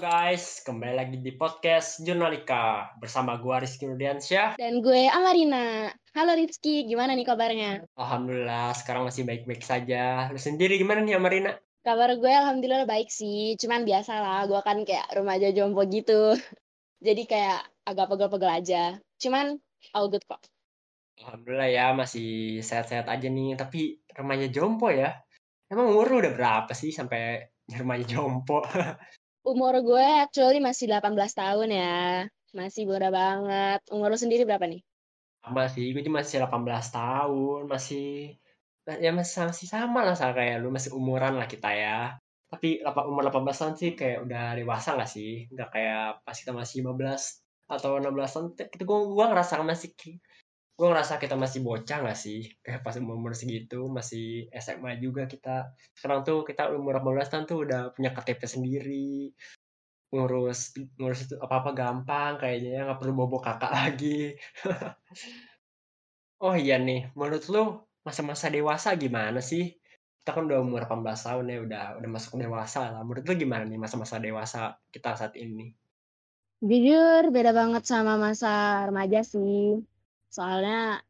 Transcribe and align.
guys, 0.00 0.64
kembali 0.64 0.96
lagi 0.96 1.16
di 1.20 1.36
podcast 1.36 2.00
Jurnalika 2.00 2.88
bersama 2.96 3.36
gua 3.36 3.60
Rizky 3.60 3.84
Rudiansyah. 3.84 4.56
Dan 4.56 4.80
gue 4.80 5.04
Amarina. 5.12 5.92
Halo 6.16 6.40
Rizky, 6.40 6.88
gimana 6.88 7.12
nih 7.12 7.28
kabarnya? 7.28 7.84
Alhamdulillah, 8.00 8.72
sekarang 8.72 9.04
masih 9.04 9.28
baik-baik 9.28 9.60
saja. 9.60 10.32
Lu 10.32 10.40
sendiri 10.40 10.80
gimana 10.80 11.04
nih 11.04 11.20
Amarina? 11.20 11.52
Kabar 11.84 12.16
gue 12.16 12.32
alhamdulillah 12.32 12.88
baik 12.88 13.12
sih, 13.12 13.60
cuman 13.60 13.84
biasa 13.84 14.24
lah, 14.24 14.48
gue 14.48 14.56
kan 14.64 14.80
kayak 14.88 15.04
remaja 15.12 15.52
jompo 15.52 15.84
gitu. 15.84 16.32
Jadi 17.06 17.28
kayak 17.28 17.60
agak 17.84 18.08
pegel-pegel 18.08 18.50
aja. 18.56 18.82
Cuman 19.20 19.60
all 19.92 20.08
good 20.08 20.24
kok. 20.24 20.40
Alhamdulillah 21.20 21.68
ya, 21.68 21.86
masih 21.92 22.64
sehat-sehat 22.64 23.04
aja 23.04 23.28
nih. 23.28 23.52
Tapi 23.52 24.00
remaja 24.16 24.48
jompo 24.48 24.88
ya? 24.88 25.12
Emang 25.68 25.92
umur 25.92 26.08
lu 26.08 26.24
udah 26.24 26.32
berapa 26.32 26.72
sih 26.72 26.88
sampai 26.88 27.52
remaja 27.68 28.16
jompo? 28.16 28.64
Umur 29.40 29.80
gue 29.80 30.06
actually 30.20 30.60
masih 30.60 30.84
18 30.84 31.16
tahun 31.32 31.68
ya. 31.72 32.28
Masih 32.52 32.84
muda 32.84 33.08
banget. 33.08 33.80
Umur 33.88 34.12
lu 34.12 34.18
sendiri 34.20 34.44
berapa 34.44 34.68
nih? 34.68 34.84
Sama 35.40 35.64
sih, 35.72 35.96
gue 35.96 36.04
masih 36.04 36.44
18 36.44 36.68
tahun, 36.92 37.60
masih 37.64 38.36
ya 38.84 39.10
masih, 39.14 39.48
masih 39.48 39.66
sama 39.70 40.04
lah 40.04 40.12
sama 40.12 40.36
kayak 40.36 40.60
lu, 40.60 40.68
masih 40.68 40.92
umuran 40.92 41.40
lah 41.40 41.48
kita 41.48 41.72
ya. 41.72 42.20
Tapi 42.52 42.84
umur 42.84 43.24
18 43.32 43.56
tahun 43.56 43.74
sih 43.80 43.90
kayak 43.96 44.28
udah 44.28 44.44
dewasa 44.58 44.98
gak 45.00 45.08
sih? 45.08 45.48
Nggak 45.48 45.68
kayak 45.72 46.04
pas 46.26 46.36
kita 46.36 46.52
masih 46.52 46.84
15 46.84 47.40
atau 47.70 47.90
16 48.02 48.34
tahun, 48.34 48.46
kita 48.58 48.82
gue, 48.82 48.98
gue 49.14 49.26
ngerasa 49.30 49.62
masih 49.62 49.94
gue 50.80 50.88
ngerasa 50.88 51.20
kita 51.20 51.36
masih 51.36 51.60
bocah 51.60 51.98
gak 52.08 52.16
sih? 52.16 52.48
Kayak 52.64 52.80
pas 52.80 52.96
umur, 52.96 53.36
segitu, 53.36 53.84
masih 53.92 54.48
SMA 54.56 54.96
juga 54.96 55.28
kita. 55.28 55.76
Sekarang 55.92 56.24
tuh 56.24 56.40
kita 56.48 56.72
umur 56.72 56.96
18 57.04 57.28
tahun 57.28 57.44
tuh 57.44 57.58
udah 57.68 57.92
punya 57.92 58.16
KTP 58.16 58.40
sendiri, 58.48 59.36
ngurus 60.08 60.72
ngurus 60.96 61.28
itu 61.28 61.36
apa-apa 61.36 61.70
gampang 61.76 62.40
kayaknya 62.40 62.70
ya 62.72 62.80
nggak 62.88 62.98
perlu 62.98 63.12
bobo 63.12 63.38
kakak 63.44 63.72
lagi. 63.76 64.34
Oh 66.40 66.56
iya 66.56 66.80
nih, 66.80 67.12
menurut 67.12 67.44
lu 67.52 67.84
masa-masa 68.00 68.48
dewasa 68.48 68.96
gimana 68.96 69.44
sih? 69.44 69.76
Kita 70.24 70.32
kan 70.32 70.48
udah 70.48 70.64
umur 70.64 70.88
18 70.88 71.20
tahun 71.20 71.52
ya, 71.52 71.58
udah 71.60 71.84
udah 72.00 72.10
masuk 72.16 72.40
dewasa 72.40 72.96
lah. 72.96 73.04
Menurut 73.04 73.28
lu 73.28 73.34
gimana 73.36 73.68
nih 73.68 73.76
masa-masa 73.76 74.16
dewasa 74.16 74.80
kita 74.88 75.20
saat 75.20 75.36
ini? 75.36 75.76
Jujur 76.64 77.28
beda 77.28 77.52
banget 77.52 77.84
sama 77.84 78.16
masa 78.16 78.88
remaja 78.88 79.20
sih. 79.20 79.84
Soalnya 80.30 81.02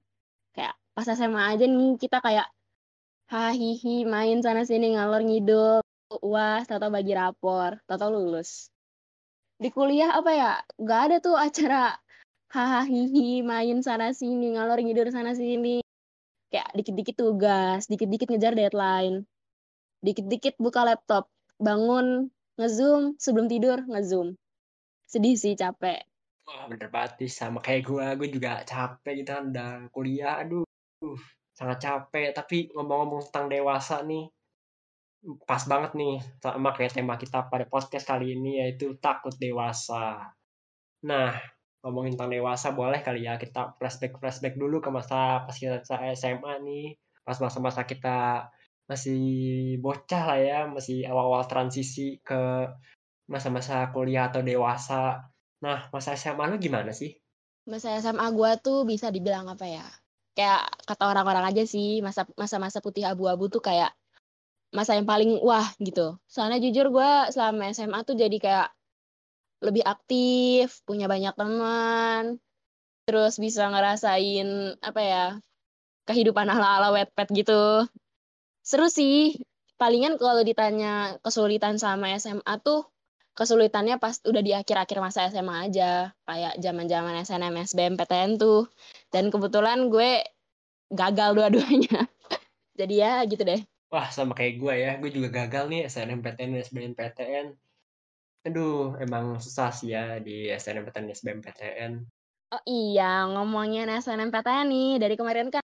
kayak 0.56 0.74
pas 0.96 1.06
SMA 1.06 1.42
aja 1.52 1.64
nih 1.68 2.00
kita 2.00 2.24
kayak 2.24 2.48
hahihi 3.28 4.08
main 4.08 4.40
sana 4.40 4.64
sini 4.64 4.96
ngalor 4.96 5.22
ngidul 5.22 5.84
uas 6.24 6.66
tau 6.66 6.80
bagi 6.90 7.12
rapor 7.14 7.78
tau 7.84 8.08
lulus. 8.10 8.72
Di 9.60 9.68
kuliah 9.68 10.16
apa 10.16 10.30
ya? 10.32 10.52
Nggak 10.80 11.00
ada 11.06 11.16
tuh 11.20 11.36
acara 11.36 11.94
hahihi 12.50 13.44
main 13.44 13.78
sana 13.84 14.10
sini 14.16 14.56
ngalor 14.56 14.80
ngidul 14.80 15.12
sana 15.12 15.36
sini. 15.36 15.84
Kayak 16.50 16.74
dikit-dikit 16.74 17.14
tugas 17.14 17.86
dikit-dikit 17.86 18.26
ngejar 18.26 18.58
deadline 18.58 19.22
dikit-dikit 20.00 20.56
buka 20.56 20.82
laptop 20.82 21.28
bangun 21.60 22.32
ngezoom 22.56 23.20
sebelum 23.20 23.46
tidur 23.46 23.84
ngezoom. 23.84 24.34
Sedih 25.06 25.36
sih 25.36 25.54
capek 25.54 26.09
Wah 26.50 26.66
bener 26.66 26.90
banget 26.90 27.12
sih, 27.22 27.30
sama 27.30 27.62
kayak 27.62 27.86
gue, 27.86 28.06
gue 28.18 28.28
juga 28.34 28.66
capek 28.66 29.22
gitu 29.22 29.30
kan, 29.30 29.44
udah 29.54 29.70
kuliah, 29.94 30.42
aduh, 30.42 30.66
sangat 31.54 31.78
capek. 31.86 32.34
Tapi 32.34 32.74
ngomong-ngomong 32.74 33.22
tentang 33.30 33.46
dewasa 33.46 34.02
nih, 34.02 34.26
pas 35.46 35.62
banget 35.70 35.94
nih 35.94 36.18
sama 36.42 36.74
kayak 36.74 36.96
tema 36.98 37.14
kita 37.14 37.46
pada 37.46 37.68
podcast 37.70 38.02
kali 38.08 38.34
ini 38.34 38.58
yaitu 38.66 38.98
takut 38.98 39.30
dewasa. 39.38 40.34
Nah, 41.06 41.38
ngomongin 41.86 42.18
tentang 42.18 42.34
dewasa 42.34 42.74
boleh 42.74 42.98
kali 43.06 43.30
ya 43.30 43.38
kita 43.38 43.78
flashback 43.78 44.18
flashback 44.18 44.58
dulu 44.58 44.82
ke 44.82 44.90
masa 44.90 45.46
pas 45.46 45.54
kita 45.54 45.86
SMA 46.18 46.52
nih, 46.66 46.98
pas 47.22 47.38
masa-masa 47.38 47.86
kita 47.86 48.50
masih 48.90 49.22
bocah 49.78 50.22
lah 50.34 50.38
ya, 50.42 50.58
masih 50.66 51.06
awal-awal 51.06 51.46
transisi 51.46 52.18
ke 52.26 52.66
masa-masa 53.30 53.86
kuliah 53.94 54.26
atau 54.34 54.42
dewasa. 54.42 55.29
Nah, 55.60 55.88
masa 55.92 56.16
SMA 56.16 56.44
lu 56.48 56.56
gimana 56.56 56.92
sih? 56.92 57.20
masa 57.68 57.94
SMA 58.00 58.26
gue 58.32 58.50
tuh 58.64 58.82
bisa 58.88 59.12
dibilang 59.14 59.46
apa 59.46 59.66
ya? 59.68 59.86
Kayak 60.34 60.72
kata 60.88 61.04
orang-orang 61.12 61.44
aja 61.52 61.64
sih 61.68 62.00
masa 62.00 62.24
masa-masa 62.38 62.82
putih 62.82 63.04
abu-abu 63.04 63.46
tuh 63.46 63.60
kayak 63.60 63.92
masa 64.74 64.96
yang 64.96 65.06
paling 65.06 65.38
wah 65.42 65.66
gitu. 65.82 66.16
Soalnya 66.30 66.62
jujur 66.62 66.88
gue 66.94 67.10
selama 67.34 67.70
SMA 67.74 67.98
tuh 68.06 68.16
jadi 68.16 68.36
kayak 68.40 68.68
lebih 69.60 69.84
aktif 69.84 70.80
punya 70.88 71.04
banyak 71.04 71.36
teman 71.36 72.40
terus 73.04 73.36
bisa 73.36 73.66
ngerasain 73.68 74.78
apa 74.80 75.00
ya 75.02 75.24
kehidupan 76.08 76.48
ala-ala 76.48 76.94
wetpad 76.94 77.28
gitu. 77.34 77.86
Seru 78.64 78.88
sih. 78.88 79.36
Palingan 79.80 80.20
kalau 80.20 80.44
ditanya 80.44 81.16
kesulitan 81.24 81.80
sama 81.80 82.12
SMA 82.20 82.60
tuh 82.60 82.84
kesulitannya 83.40 83.96
pas 83.96 84.20
udah 84.28 84.42
di 84.44 84.52
akhir-akhir 84.52 84.98
masa 85.00 85.32
SMA 85.32 85.72
aja 85.72 86.12
kayak 86.28 86.60
zaman-zaman 86.60 87.24
SNM 87.24 87.56
SBM 87.64 87.94
PTN 87.96 88.36
tuh 88.36 88.68
dan 89.08 89.32
kebetulan 89.32 89.88
gue 89.88 90.20
gagal 90.92 91.32
dua-duanya 91.32 92.04
jadi 92.80 92.94
ya 92.94 93.12
gitu 93.24 93.40
deh 93.48 93.64
Wah, 93.90 94.06
sama 94.06 94.38
kayak 94.38 94.62
gue 94.62 94.74
ya. 94.86 94.90
Gue 95.02 95.10
juga 95.10 95.34
gagal 95.34 95.66
nih 95.66 95.90
SNMPTN, 95.90 96.62
SBMPTN. 96.62 97.50
Aduh, 98.46 98.94
emang 99.02 99.42
susah 99.42 99.74
sih 99.74 99.90
ya 99.90 100.22
di 100.22 100.46
SNMPTN, 100.46 101.10
SBMPTN. 101.10 101.92
oh 102.50 102.62
iya 102.66 103.30
ngomongin 103.30 103.86
SNMPTN 103.86 104.66
nih 104.66 104.90
dari 104.98 105.14
kemarin 105.14 105.54
kan 105.54 105.62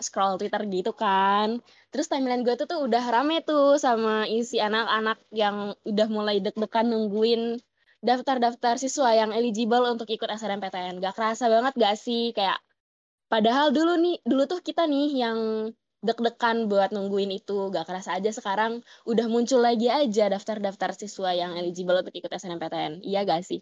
scroll 0.00 0.36
Twitter 0.40 0.62
gitu 0.68 0.92
kan. 0.96 1.60
Terus 1.92 2.06
timeline 2.10 2.42
gue 2.46 2.54
tuh 2.60 2.66
tuh 2.70 2.80
udah 2.86 3.04
rame 3.14 3.44
tuh 3.44 3.76
sama 3.76 4.24
isi 4.28 4.58
anak-anak 4.58 5.18
yang 5.32 5.76
udah 5.84 6.08
mulai 6.08 6.36
deg-degan 6.44 6.86
nungguin 6.92 7.60
daftar-daftar 8.00 8.80
siswa 8.80 9.12
yang 9.12 9.30
eligible 9.36 9.84
untuk 9.92 10.08
ikut 10.08 10.28
SNMPTN 10.28 11.04
gak 11.04 11.14
kerasa 11.16 11.52
banget 11.52 11.72
gak 11.76 11.96
sih? 12.00 12.32
Kayak 12.32 12.58
padahal 13.28 13.70
dulu 13.76 13.96
nih 14.00 14.16
dulu 14.24 14.44
tuh 14.50 14.60
kita 14.64 14.88
nih 14.88 15.08
yang 15.20 15.38
deg-degan 16.00 16.66
buat 16.72 16.90
nungguin 16.96 17.30
itu. 17.36 17.68
Gak 17.68 17.84
kerasa 17.88 18.16
aja 18.16 18.32
sekarang 18.32 18.80
udah 19.04 19.26
muncul 19.28 19.60
lagi 19.60 19.92
aja 19.92 20.32
daftar-daftar 20.32 20.96
siswa 20.96 21.30
yang 21.36 21.52
eligible 21.60 22.00
untuk 22.00 22.14
ikut 22.16 22.32
SNMPTN 22.32 23.04
iya 23.04 23.22
gak 23.28 23.44
sih? 23.44 23.60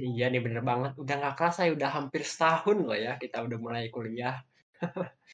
Iya 0.00 0.24
nih, 0.32 0.40
bener 0.40 0.62
banget. 0.64 0.92
Udah 0.96 1.14
nggak 1.20 1.36
kerasa 1.38 1.68
ya, 1.68 1.72
udah 1.76 1.90
hampir 1.96 2.22
setahun 2.24 2.76
loh 2.88 2.96
ya 2.96 3.12
kita 3.22 3.44
udah 3.44 3.58
mulai 3.60 3.92
kuliah. 3.92 4.40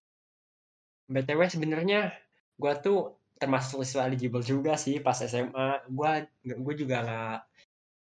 BTW 1.09 1.41
sebenarnya 1.49 2.13
gue 2.61 2.73
tuh 2.85 3.17
termasuk 3.41 3.81
siswa 3.87 4.05
eligible 4.05 4.45
juga 4.45 4.77
sih 4.77 5.01
pas 5.01 5.17
SMA. 5.17 5.89
Gue 5.89 6.29
gue 6.45 6.75
juga 6.77 6.97
nggak 7.03 7.39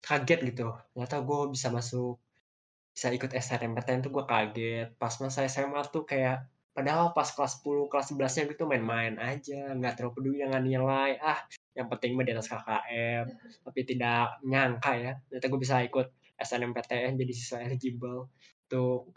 kaget 0.02 0.40
gitu. 0.50 0.68
Ternyata 0.94 1.16
gue 1.22 1.40
bisa 1.54 1.68
masuk 1.70 2.18
bisa 2.90 3.14
ikut 3.14 3.30
SNMPTN 3.30 4.02
tuh 4.02 4.10
gue 4.10 4.24
kaget. 4.26 4.88
Pas 4.98 5.14
masa 5.22 5.46
SMA 5.46 5.78
tuh 5.94 6.02
kayak 6.02 6.42
padahal 6.74 7.10
pas 7.10 7.26
kelas 7.26 7.58
10, 7.62 7.90
kelas 7.90 8.06
11-nya 8.14 8.44
gitu 8.54 8.62
main-main 8.70 9.18
aja, 9.18 9.74
nggak 9.74 9.98
terlalu 9.98 10.14
peduli 10.14 10.36
dengan 10.46 10.62
nilai. 10.62 11.18
Ah, 11.18 11.42
yang 11.74 11.90
penting 11.90 12.14
mah 12.14 12.22
di 12.22 12.34
atas 12.34 12.50
KKM. 12.50 13.24
Tapi 13.66 13.80
tidak 13.82 14.38
nyangka 14.46 14.92
ya, 14.94 15.12
ternyata 15.26 15.46
gue 15.50 15.60
bisa 15.62 15.76
ikut 15.82 16.06
SNMPTN 16.38 17.18
jadi 17.18 17.32
siswa 17.34 17.58
eligible 17.66 18.30
untuk 18.70 19.10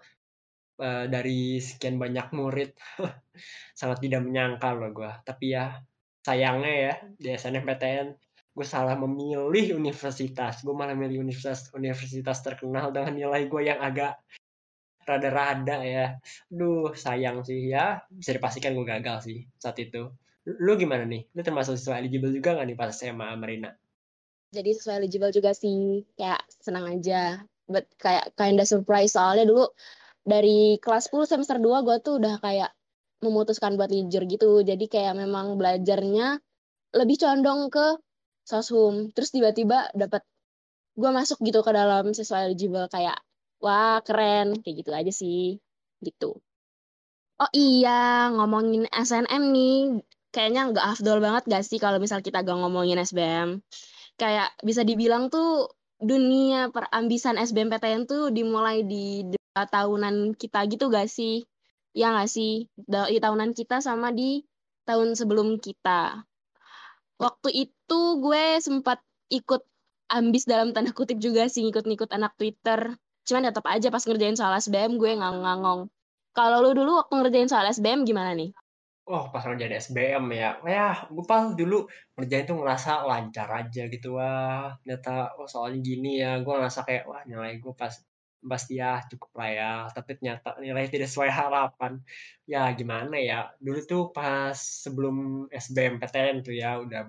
uh, 0.82 1.06
dari 1.06 1.62
sekian 1.62 2.02
banyak 2.02 2.34
murid 2.34 2.74
sangat 3.80 4.02
tidak 4.02 4.26
menyangka 4.26 4.74
loh 4.74 4.90
gue 4.90 5.12
tapi 5.22 5.54
ya 5.54 5.78
sayangnya 6.26 6.74
ya 6.74 6.94
di 7.16 7.30
SNMPTN 7.38 8.08
gue 8.52 8.68
salah 8.68 9.00
memilih 9.00 9.80
universitas. 9.80 10.60
Gue 10.60 10.76
malah 10.76 10.92
milih 10.92 11.24
universitas 11.24 11.72
universitas 11.72 12.44
terkenal 12.44 12.92
dengan 12.92 13.16
nilai 13.16 13.48
gue 13.48 13.62
yang 13.64 13.80
agak 13.80 14.20
rada-rada 15.08 15.80
ya. 15.80 16.20
Duh 16.52 16.92
sayang 16.92 17.48
sih 17.48 17.72
ya. 17.72 18.04
Bisa 18.12 18.36
dipastikan 18.36 18.76
gue 18.76 18.84
gagal 18.84 19.24
sih 19.24 19.48
saat 19.56 19.80
itu. 19.80 20.12
Lu 20.44 20.76
gimana 20.76 21.08
nih? 21.08 21.32
Lu 21.32 21.48
termasuk 21.48 21.80
siswa 21.80 21.96
eligible 21.96 22.36
juga 22.36 22.60
gak 22.60 22.68
nih 22.68 22.76
pas 22.76 22.92
SMA 22.92 23.40
Marina 23.40 23.72
jadi 24.52 24.76
sesuai 24.76 25.00
eligible 25.02 25.32
juga 25.32 25.56
sih. 25.56 26.04
Kayak 26.20 26.44
senang 26.60 26.86
aja. 26.92 27.40
But 27.72 27.88
kayak 27.98 28.36
kinda 28.36 28.68
surprise. 28.68 29.16
Soalnya 29.16 29.48
dulu 29.48 29.72
dari 30.22 30.78
kelas 30.82 31.10
10 31.10 31.30
semester 31.30 31.58
2 31.58 31.86
gue 31.86 31.98
tuh 32.04 32.22
udah 32.22 32.38
kayak 32.42 32.72
memutuskan 33.22 33.78
buat 33.78 33.90
lijur 33.90 34.26
gitu. 34.26 34.62
Jadi 34.66 34.86
kayak 34.90 35.18
memang 35.18 35.58
belajarnya 35.58 36.42
lebih 36.98 37.18
condong 37.22 37.70
ke 37.74 37.98
soshum. 38.46 39.14
Terus 39.14 39.30
tiba-tiba 39.34 39.90
dapat 39.94 40.26
gue 40.98 41.10
masuk 41.14 41.42
gitu 41.46 41.62
ke 41.66 41.72
dalam 41.74 42.12
siswa 42.14 42.46
eligible 42.46 42.88
kayak 42.90 43.18
wah 43.62 44.02
keren. 44.06 44.58
Kayak 44.62 44.76
gitu 44.86 44.92
aja 44.94 45.12
sih. 45.14 45.62
Gitu. 46.02 46.38
Oh 47.42 47.52
iya 47.54 48.30
ngomongin 48.34 48.86
SNM 48.90 49.44
nih. 49.54 50.02
Kayaknya 50.32 50.62
nggak 50.72 50.88
afdol 50.96 51.20
banget 51.20 51.44
gak 51.52 51.64
sih 51.68 51.76
kalau 51.76 52.00
misal 52.00 52.24
kita 52.24 52.40
gak 52.40 52.56
ngomongin 52.56 53.04
SBM 53.04 53.60
kayak 54.22 54.54
bisa 54.62 54.86
dibilang 54.86 55.34
tuh 55.34 55.74
dunia 55.98 56.70
perambisan 56.70 57.42
SBMPTN 57.42 58.06
tuh 58.06 58.30
dimulai 58.30 58.86
di 58.86 59.26
tahunan 59.54 60.36
kita 60.40 60.64
gitu 60.72 60.88
gak 60.88 61.12
sih? 61.12 61.44
Ya 61.92 62.16
gak 62.16 62.32
sih? 62.32 62.72
Di 62.76 63.20
tahunan 63.20 63.52
kita 63.52 63.84
sama 63.84 64.16
di 64.16 64.44
tahun 64.88 65.14
sebelum 65.14 65.60
kita. 65.60 66.24
Waktu 67.22 67.50
itu 67.70 68.02
gue 68.24 68.58
sempat 68.64 69.04
ikut 69.30 69.62
ambis 70.12 70.44
dalam 70.44 70.76
tanda 70.76 70.92
kutip 70.92 71.22
juga 71.22 71.48
sih 71.48 71.64
ngikut-ngikut 71.68 72.10
anak 72.12 72.36
Twitter. 72.36 72.98
Cuman 73.24 73.48
tetap 73.48 73.64
aja 73.70 73.88
pas 73.94 74.04
ngerjain 74.04 74.34
soal 74.34 74.58
SBM 74.58 74.98
gue 74.98 75.16
ngangong-ngangong. 75.16 75.88
Kalau 76.32 76.58
lu 76.64 76.72
dulu 76.74 76.98
waktu 76.98 77.14
ngerjain 77.22 77.52
soal 77.52 77.68
SBM 77.70 78.08
gimana 78.08 78.34
nih? 78.34 78.50
Oh, 79.06 79.30
pas 79.30 79.44
ngerjain 79.46 79.76
SBM 79.78 80.32
ya. 80.34 80.58
Ya, 80.66 81.06
gue 81.12 81.26
pas 81.28 81.54
dulu 81.54 81.86
ngerjain 82.18 82.48
tuh 82.48 82.58
ngerasa 82.58 83.06
lancar 83.06 83.48
aja 83.52 83.86
gitu. 83.92 84.18
Wah, 84.18 84.74
ternyata 84.82 85.36
oh 85.38 85.46
soalnya 85.46 85.80
gini 85.84 86.24
ya. 86.24 86.42
Gue 86.42 86.54
ngerasa 86.58 86.88
kayak, 86.88 87.04
wah 87.06 87.22
nilai 87.28 87.62
gue 87.62 87.74
pas 87.78 87.94
pasti 88.42 88.82
ya 88.82 89.02
cukup 89.08 89.32
lah 89.38 89.50
ya. 89.50 89.72
Tapi 89.94 90.18
ternyata 90.18 90.58
nilai 90.60 90.90
tidak 90.90 91.08
sesuai 91.10 91.32
harapan. 91.32 92.02
Ya 92.50 92.68
gimana 92.74 93.16
ya? 93.18 93.54
Dulu 93.62 93.80
tuh 93.88 94.04
pas 94.12 94.58
sebelum 94.58 95.48
SBMPTN 95.50 96.46
tuh 96.46 96.54
ya 96.58 96.82
udah 96.82 97.08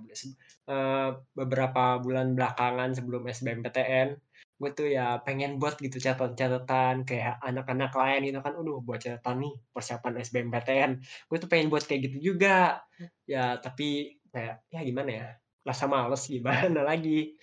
uh, 0.69 1.11
beberapa 1.35 1.99
bulan 1.99 2.37
belakangan 2.39 2.95
sebelum 2.97 3.27
SBMPTN 3.27 4.19
gue 4.63 4.71
tuh 4.79 4.87
ya 4.87 5.19
pengen 5.27 5.59
buat 5.59 5.75
gitu 5.83 5.99
catatan-catatan 5.99 7.03
kayak 7.03 7.43
anak-anak 7.43 7.91
lain 7.99 8.31
gitu 8.31 8.39
kan 8.39 8.55
udah 8.55 8.79
buat 8.79 9.03
catatan 9.03 9.43
nih 9.43 9.55
persiapan 9.75 10.23
SBMPTN 10.23 10.91
gue 11.03 11.37
tuh 11.43 11.51
pengen 11.51 11.67
buat 11.67 11.83
kayak 11.83 12.07
gitu 12.07 12.33
juga. 12.33 12.87
Ya 13.27 13.59
tapi 13.59 14.23
kayak 14.31 14.63
ya 14.71 14.81
gimana 14.87 15.11
ya? 15.11 15.27
Rasa 15.67 15.91
males 15.91 16.31
gimana 16.31 16.87
lagi? 16.95 17.35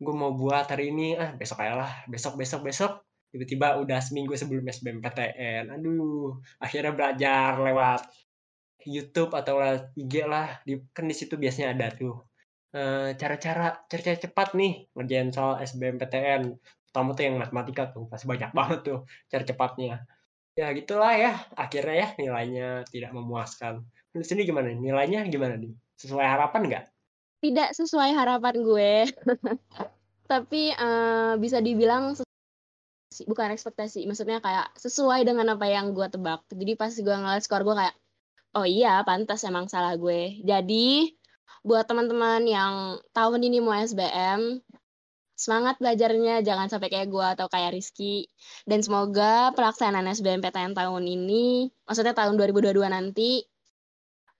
Gue 0.00 0.14
mau 0.16 0.32
buat 0.32 0.64
hari 0.72 0.88
ini 0.88 1.20
ah 1.20 1.36
besok 1.36 1.60
aja 1.60 1.74
lah. 1.84 1.92
Besok 2.08 2.40
besok 2.40 2.64
besok 2.64 2.92
tiba-tiba 3.28 3.76
udah 3.80 4.00
seminggu 4.00 4.32
sebelum 4.34 4.64
SBMPTN 4.64 5.68
aduh 5.68 6.40
akhirnya 6.60 6.92
belajar 6.96 7.60
lewat 7.60 8.08
YouTube 8.88 9.34
atau 9.34 9.58
lewat 9.58 9.92
IG 9.98 10.14
lah. 10.24 10.62
Di, 10.62 10.78
kan 10.94 11.04
di 11.04 11.14
situ 11.16 11.34
biasanya 11.34 11.74
ada 11.74 11.92
tuh. 11.92 12.16
Eh, 12.72 13.16
cara-cara 13.16 13.84
cara-cara 13.88 14.18
cepat 14.28 14.48
nih 14.52 14.92
ngerjain 14.92 15.32
soal 15.32 15.56
SBMPTN 15.64 16.42
pertama 16.88 17.16
tuh 17.16 17.24
yang 17.24 17.36
matematika 17.40 17.88
tuh 17.92 18.04
pasti 18.08 18.28
banyak 18.28 18.52
banget 18.58 18.80
tuh 18.84 18.98
cara 19.28 19.42
cepatnya. 19.44 19.94
Ya 20.58 20.74
gitulah 20.74 21.14
ya 21.14 21.32
akhirnya 21.54 21.94
ya 21.94 22.08
nilainya 22.18 22.68
tidak 22.90 23.10
memuaskan. 23.14 23.86
Di 24.12 24.26
sini 24.26 24.42
gimana 24.44 24.74
nilainya 24.74 25.26
gimana 25.30 25.54
nih? 25.56 25.72
Sesuai 25.98 26.26
harapan 26.26 26.60
nggak? 26.66 26.84
Tidak 27.38 27.68
sesuai 27.70 28.10
harapan 28.18 28.54
gue. 28.58 28.92
Tapi 30.32 30.74
uh, 30.74 31.38
bisa 31.38 31.62
dibilang 31.62 32.18
bukan 33.26 33.54
ekspektasi 33.56 34.06
maksudnya 34.06 34.38
kayak 34.38 34.70
sesuai 34.78 35.26
dengan 35.26 35.56
apa 35.56 35.66
yang 35.66 35.96
gue 35.96 36.06
tebak. 36.06 36.44
Jadi 36.52 36.72
pas 36.78 36.92
gue 36.92 37.14
ngeliat 37.16 37.42
skor 37.42 37.64
gue 37.64 37.74
kayak 37.74 37.96
oh 38.54 38.66
iya 38.68 39.02
pantas 39.02 39.42
emang 39.48 39.66
salah 39.66 39.96
gue. 39.98 40.38
Jadi 40.44 41.10
buat 41.66 41.84
teman-teman 41.88 42.46
yang 42.46 43.02
tahun 43.10 43.40
ini 43.42 43.58
mau 43.58 43.74
SBM 43.74 44.62
semangat 45.38 45.78
belajarnya 45.78 46.42
jangan 46.42 46.66
sampai 46.66 46.90
kayak 46.90 47.08
gue 47.10 47.26
atau 47.38 47.46
kayak 47.46 47.74
Rizky. 47.74 48.26
Dan 48.66 48.82
semoga 48.82 49.54
pelaksanaan 49.54 50.10
SBMPTN 50.10 50.74
tahun 50.74 51.04
ini 51.06 51.70
maksudnya 51.86 52.14
tahun 52.14 52.38
2022 52.38 52.74
nanti 52.90 53.46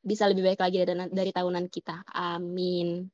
bisa 0.03 0.27
lebih 0.31 0.47
baik 0.47 0.61
lagi 0.63 0.83
dari, 0.83 0.95
dari 1.11 1.31
tahunan 1.35 1.67
kita. 1.71 2.07
Amin. 2.15 3.07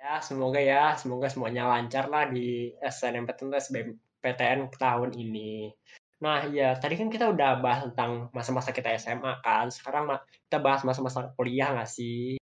Ya 0.00 0.20
semoga 0.24 0.60
ya. 0.60 0.96
Semoga 0.96 1.28
semuanya 1.28 1.68
lancar 1.68 2.08
lah 2.08 2.28
di 2.32 2.72
SNMPTN 2.80 3.52
SBM 3.56 3.88
PTN 4.20 4.70
tahun 4.76 5.10
ini. 5.16 5.72
Nah, 6.20 6.44
ya 6.52 6.76
tadi 6.76 7.00
kan 7.00 7.08
kita 7.08 7.32
udah 7.32 7.64
bahas 7.64 7.88
tentang 7.88 8.28
masa-masa 8.36 8.76
kita 8.76 8.92
SMA 9.00 9.40
kan. 9.40 9.72
Sekarang 9.72 10.04
kita 10.46 10.60
bahas 10.60 10.84
masa-masa 10.84 11.32
kuliah 11.32 11.72
nggak 11.72 11.88
sih? 11.88 12.36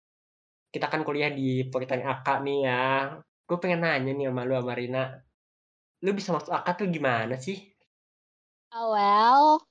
Kita 0.72 0.88
kan 0.88 1.04
kuliah 1.04 1.32
di 1.32 1.68
Politeknik 1.68 2.08
AK 2.08 2.28
nih 2.48 2.60
ya. 2.64 3.20
Gue 3.46 3.58
pengen 3.60 3.84
nanya 3.84 4.16
nih 4.16 4.32
sama 4.32 4.48
lu 4.48 4.56
sama 4.56 4.74
Rina. 4.80 5.04
Lu 6.04 6.16
bisa 6.16 6.32
masuk 6.32 6.56
AK 6.56 6.68
tuh 6.80 6.88
gimana 6.88 7.36
sih? 7.36 7.60
Oh, 8.76 8.96
well, 8.96 9.64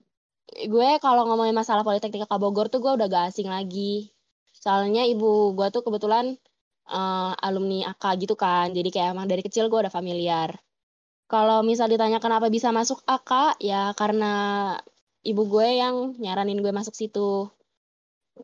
gue 0.52 0.90
kalau 1.00 1.24
ngomongin 1.28 1.56
masalah 1.56 1.84
Politeknik 1.84 2.28
AK 2.28 2.36
Bogor 2.36 2.68
tuh 2.68 2.84
gue 2.84 2.92
udah 3.00 3.08
gak 3.08 3.32
asing 3.32 3.48
lagi. 3.48 4.12
Soalnya 4.52 5.04
ibu 5.08 5.56
gue 5.56 5.68
tuh 5.72 5.80
kebetulan 5.80 6.36
uh, 6.88 7.32
alumni 7.40 7.88
AK 7.88 8.04
gitu 8.20 8.36
kan. 8.36 8.68
Jadi 8.76 8.92
kayak 8.92 9.16
emang 9.16 9.28
dari 9.28 9.40
kecil 9.40 9.72
gue 9.72 9.80
udah 9.80 9.92
familiar. 9.92 10.52
Kalau 11.24 11.64
misal 11.64 11.88
ditanya 11.88 12.20
kenapa 12.20 12.52
bisa 12.52 12.68
masuk 12.68 13.00
AK, 13.08 13.56
ya 13.64 13.96
karena 13.96 14.32
ibu 15.24 15.42
gue 15.48 15.68
yang 15.80 16.14
nyaranin 16.20 16.60
gue 16.60 16.72
masuk 16.72 16.92
situ. 16.92 17.48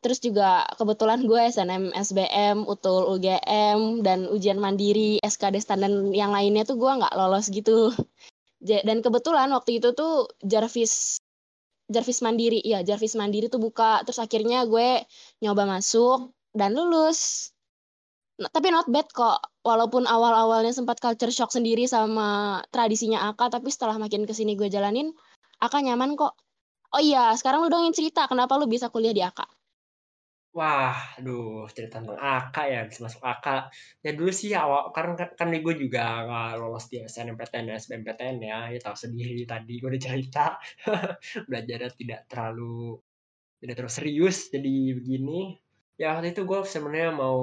Terus 0.01 0.23
juga 0.23 0.65
kebetulan 0.79 1.27
gue 1.27 1.43
SNM, 1.51 1.93
SBM, 1.93 2.63
UTUL, 2.65 3.11
UGM, 3.19 4.07
dan 4.07 4.31
ujian 4.31 4.57
mandiri, 4.57 5.19
SKD 5.21 5.61
standar 5.61 5.91
yang 6.15 6.31
lainnya 6.31 6.63
tuh 6.63 6.79
gue 6.79 6.89
nggak 6.89 7.15
lolos 7.19 7.51
gitu. 7.53 7.93
Dan 8.61 9.01
kebetulan 9.05 9.51
waktu 9.53 9.81
itu 9.81 9.93
tuh 9.97 10.31
Jarvis 10.45 11.19
Jarvis 11.91 12.23
Mandiri, 12.23 12.63
ya 12.63 12.87
Jarvis 12.87 13.19
Mandiri 13.19 13.51
tuh 13.51 13.59
buka, 13.59 14.07
terus 14.07 14.23
akhirnya 14.23 14.63
gue 14.63 15.03
nyoba 15.43 15.67
masuk 15.67 16.31
dan 16.55 16.79
lulus 16.79 17.51
tapi 18.49 18.73
not 18.73 18.89
bad 18.89 19.05
kok. 19.13 19.45
Walaupun 19.61 20.09
awal-awalnya 20.09 20.73
sempat 20.73 20.97
culture 21.05 21.29
shock 21.29 21.53
sendiri 21.53 21.85
sama 21.85 22.61
tradisinya 22.73 23.29
Aka 23.29 23.53
tapi 23.53 23.69
setelah 23.69 24.01
makin 24.01 24.25
ke 24.25 24.33
sini 24.33 24.57
gue 24.57 24.73
jalanin 24.73 25.13
Aka 25.61 25.85
nyaman 25.85 26.17
kok. 26.17 26.33
Oh 26.97 27.03
iya 27.03 27.37
sekarang 27.37 27.61
lu 27.61 27.69
dong 27.69 27.85
yang 27.85 27.97
cerita 27.97 28.25
kenapa 28.25 28.57
lu 28.57 28.65
bisa 28.65 28.89
kuliah 28.89 29.13
di 29.13 29.21
Aka? 29.21 29.45
Wah, 30.51 31.15
aduh, 31.15 31.71
cerita 31.71 32.03
tentang 32.03 32.19
AK 32.19 32.57
ya, 32.67 32.81
bisa 32.83 33.07
masuk 33.07 33.23
AK. 33.23 33.71
Ya 34.03 34.11
dulu 34.19 34.35
sih 34.35 34.51
awal, 34.51 34.91
karena 34.91 35.15
kan, 35.15 35.31
kan 35.39 35.49
gue 35.55 35.75
juga 35.79 36.27
gak 36.27 36.59
lolos 36.59 36.91
di 36.91 36.99
SNMPTN 37.07 37.71
dan 37.71 37.79
SBMPTN 37.79 38.37
ya, 38.43 38.59
ya 38.75 38.79
tahu 38.83 38.97
sendiri 38.99 39.47
tadi 39.47 39.79
gue 39.79 39.87
udah 39.95 40.03
cerita, 40.03 40.59
belajarnya 41.47 41.91
tidak 41.95 42.21
terlalu, 42.27 42.99
tidak 43.63 43.75
terlalu 43.79 43.95
serius, 43.95 44.51
jadi 44.51 44.75
begini. 44.99 45.55
Ya 45.95 46.19
waktu 46.19 46.35
itu 46.35 46.43
gue 46.43 46.59
sebenarnya 46.67 47.15
mau 47.15 47.39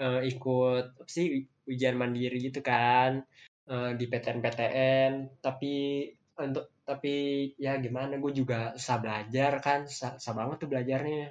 uh, 0.00 0.20
ikut 0.24 0.84
apa 0.96 1.10
sih 1.10 1.44
ujian 1.68 1.94
mandiri 2.00 2.40
gitu 2.40 2.64
kan 2.64 3.22
uh, 3.68 3.92
di 3.94 4.04
PTN-PTN 4.08 5.38
tapi 5.44 6.08
untuk 6.40 6.72
tapi 6.90 7.14
ya 7.54 7.78
gimana 7.78 8.18
gue 8.18 8.32
juga 8.34 8.74
susah 8.74 8.98
belajar 8.98 9.52
kan 9.62 9.86
susah, 9.86 10.18
susah 10.18 10.34
banget 10.34 10.56
tuh 10.66 10.68
belajarnya. 10.72 11.24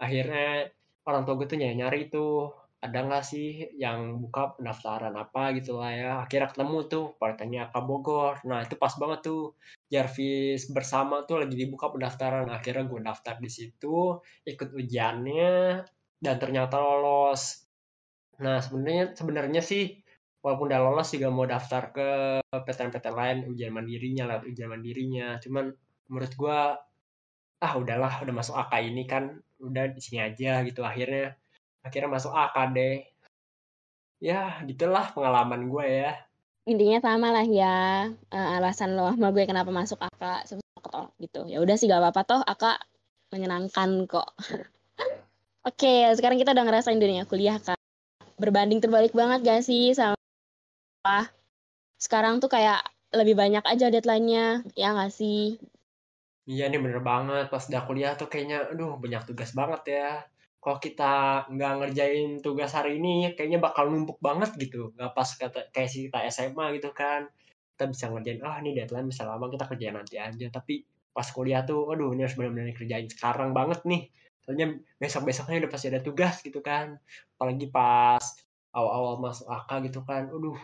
Akhirnya 0.00 0.72
orang 1.04 1.22
tua 1.28 1.34
gue 1.36 1.46
tuh 1.50 1.58
nyari 1.60 1.76
nyari 1.76 2.00
tuh 2.08 2.56
ada 2.80 3.00
nggak 3.00 3.24
sih 3.24 3.48
yang 3.80 4.20
buka 4.20 4.56
pendaftaran 4.56 5.12
apa 5.12 5.52
gitu 5.60 5.76
lah 5.76 5.92
ya. 5.92 6.10
Akhirnya 6.24 6.48
ketemu 6.52 6.78
tuh 6.88 7.04
partainya 7.20 7.68
Aka 7.68 7.80
Bogor. 7.84 8.40
Nah 8.48 8.64
itu 8.64 8.80
pas 8.80 8.92
banget 8.96 9.20
tuh 9.28 9.56
Jarvis 9.92 10.72
bersama 10.72 11.28
tuh 11.28 11.44
lagi 11.44 11.56
dibuka 11.56 11.92
pendaftaran. 11.92 12.48
Akhirnya 12.48 12.84
gue 12.88 13.00
daftar 13.04 13.36
di 13.40 13.50
situ 13.52 14.20
ikut 14.48 14.68
ujiannya 14.72 15.84
dan 16.24 16.36
ternyata 16.40 16.80
lolos 16.80 17.63
Nah, 18.42 18.58
sebenarnya 18.58 19.14
sebenarnya 19.14 19.62
sih 19.62 20.02
walaupun 20.44 20.68
udah 20.68 20.80
lolos 20.82 21.08
juga 21.14 21.28
mau 21.32 21.46
daftar 21.48 21.82
ke 21.94 22.08
PTN-PTN 22.52 23.14
lain 23.14 23.38
ujian 23.48 23.72
mandirinya 23.72 24.24
lah 24.26 24.36
ujian 24.42 24.70
mandirinya. 24.70 25.38
Cuman 25.38 25.70
menurut 26.10 26.32
gua 26.34 26.78
ah 27.62 27.72
udahlah 27.80 28.20
udah 28.20 28.34
masuk 28.34 28.54
AK 28.60 28.72
ini 28.84 29.08
kan 29.08 29.40
udah 29.62 29.88
di 29.88 30.00
sini 30.02 30.20
aja 30.20 30.60
gitu 30.68 30.84
akhirnya 30.84 31.32
akhirnya 31.80 32.10
masuk 32.12 32.32
AK 32.34 32.56
deh. 32.76 32.96
Ya, 34.24 34.56
gitulah 34.64 35.12
pengalaman 35.12 35.68
gue 35.68 35.84
ya. 35.84 36.12
Intinya 36.64 36.96
sama 37.04 37.28
lah 37.28 37.44
ya 37.44 38.08
uh, 38.08 38.56
alasan 38.56 38.96
lo 38.96 39.12
sama 39.12 39.36
gue 39.36 39.44
kenapa 39.44 39.68
masuk 39.68 40.00
AK 40.00 40.48
ketolak 40.80 41.12
gitu. 41.20 41.44
Ya 41.48 41.60
udah 41.60 41.76
sih 41.76 41.88
gak 41.88 42.00
apa-apa 42.00 42.20
toh 42.24 42.40
AK 42.44 42.64
menyenangkan 43.36 44.08
kok. 44.08 44.32
Oke, 45.68 45.80
okay, 45.80 46.12
sekarang 46.16 46.36
kita 46.36 46.52
udah 46.52 46.64
ngerasain 46.64 47.00
dunia 47.00 47.24
kuliah 47.24 47.56
kan 47.56 47.76
berbanding 48.40 48.82
terbalik 48.82 49.14
banget 49.14 49.46
gak 49.46 49.62
sih 49.62 49.94
sama 49.94 50.18
sekarang 52.00 52.40
tuh 52.42 52.50
kayak 52.52 52.84
lebih 53.14 53.38
banyak 53.38 53.64
aja 53.64 53.86
deadline-nya, 53.88 54.66
ya 54.74 54.92
gak 54.92 55.12
sih? 55.14 55.56
Iya 56.44 56.68
nih 56.68 56.80
bener 56.82 57.00
banget, 57.00 57.48
pas 57.48 57.64
udah 57.64 57.82
kuliah 57.88 58.12
tuh 58.20 58.28
kayaknya, 58.28 58.68
aduh 58.68 59.00
banyak 59.00 59.22
tugas 59.24 59.56
banget 59.56 59.82
ya. 59.96 60.10
Kalau 60.60 60.80
kita 60.80 61.44
nggak 61.52 61.72
ngerjain 61.80 62.40
tugas 62.44 62.72
hari 62.72 63.00
ini, 63.00 63.32
kayaknya 63.36 63.60
bakal 63.60 63.88
numpuk 63.88 64.20
banget 64.20 64.52
gitu. 64.60 64.92
Nggak 64.96 65.12
pas 65.16 65.28
kata, 65.40 65.60
kayak 65.72 65.88
si 65.88 66.08
kita 66.08 66.24
SMA 66.28 66.76
gitu 66.76 66.92
kan. 66.92 67.28
Kita 67.76 67.84
bisa 67.88 68.04
ngerjain, 68.12 68.40
ah 68.44 68.56
oh, 68.56 68.56
ini 68.60 68.70
deadline 68.76 69.08
bisa 69.08 69.24
lama, 69.24 69.48
kita 69.48 69.64
kerjain 69.68 69.96
nanti 69.96 70.16
aja. 70.20 70.46
Tapi 70.52 70.84
pas 71.16 71.28
kuliah 71.32 71.62
tuh, 71.64 71.92
aduh 71.92 72.12
ini 72.12 72.24
harus 72.28 72.36
benar-benar 72.36 72.76
kerjain 72.76 73.08
sekarang 73.08 73.56
banget 73.56 73.80
nih 73.88 74.08
soalnya 74.44 74.76
besok 75.00 75.24
besoknya 75.28 75.64
udah 75.64 75.72
pasti 75.72 75.86
ada 75.90 76.00
tugas 76.04 76.40
gitu 76.44 76.60
kan. 76.60 77.00
Apalagi 77.36 77.66
pas 77.72 78.22
awal-awal 78.74 79.22
masuk 79.22 79.46
AK 79.48 79.70
gitu 79.90 80.00
kan, 80.04 80.28
aduh 80.28 80.58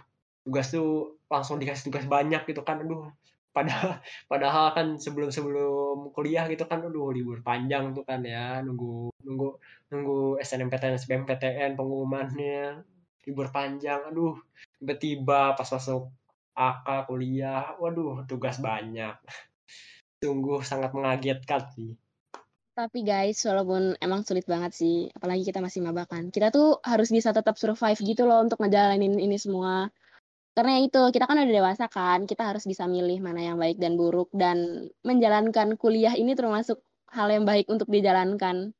tugas 0.45 0.67
tuh 0.75 1.21
langsung 1.31 1.57
dikasih 1.63 1.89
tugas 1.93 2.05
banyak 2.11 2.43
gitu 2.51 2.63
kan, 2.67 2.83
aduh 2.83 3.07
padahal 3.55 3.99
padahal 4.31 4.67
kan 4.75 4.87
sebelum-sebelum 4.99 6.11
kuliah 6.15 6.45
gitu 6.51 6.67
kan, 6.67 6.83
aduh 6.83 7.15
libur 7.15 7.41
panjang 7.47 7.95
tuh 7.95 8.03
kan 8.03 8.21
ya, 8.27 8.61
nunggu 8.67 9.15
nunggu 9.27 9.49
nunggu 9.95 10.43
SNMPTN, 10.43 10.95
SBMPTN 10.99 11.75
pengumumannya, 11.79 12.83
libur 13.27 13.49
panjang, 13.55 14.01
aduh. 14.11 14.39
Tiba-tiba 14.81 15.55
pas 15.59 15.69
masuk 15.69 16.09
AK 16.57 17.07
kuliah, 17.09 17.77
waduh 17.79 18.25
tugas 18.27 18.59
banyak. 18.59 19.15
Sungguh 20.25 20.61
sangat 20.65 20.91
mengagetkan 20.97 21.63
sih. 21.75 21.95
Tapi 22.71 23.03
guys, 23.03 23.43
walaupun 23.45 23.99
emang 23.99 24.23
sulit 24.23 24.47
banget 24.47 24.73
sih, 24.73 25.11
apalagi 25.11 25.43
kita 25.43 25.59
masih 25.59 25.83
maba 25.83 26.07
kan, 26.07 26.31
kita 26.31 26.55
tuh 26.55 26.79
harus 26.87 27.11
bisa 27.11 27.35
tetap 27.35 27.59
survive 27.59 27.99
gitu 27.99 28.25
loh 28.25 28.41
untuk 28.47 28.63
ngejalanin 28.63 29.19
ini 29.19 29.37
semua. 29.37 29.91
Karena 30.55 30.79
itu, 30.79 31.03
kita 31.11 31.27
kan 31.27 31.39
udah 31.43 31.51
dewasa 31.51 31.91
kan, 31.91 32.31
kita 32.31 32.47
harus 32.47 32.65
bisa 32.71 32.87
milih 32.87 33.19
mana 33.21 33.43
yang 33.43 33.59
baik 33.59 33.77
dan 33.83 33.99
buruk, 33.99 34.31
dan 34.31 34.87
menjalankan 35.03 35.75
kuliah 35.75 36.15
ini 36.15 36.39
termasuk 36.39 36.79
hal 37.11 37.29
yang 37.35 37.43
baik 37.43 37.67
untuk 37.67 37.91
dijalankan. 37.91 38.71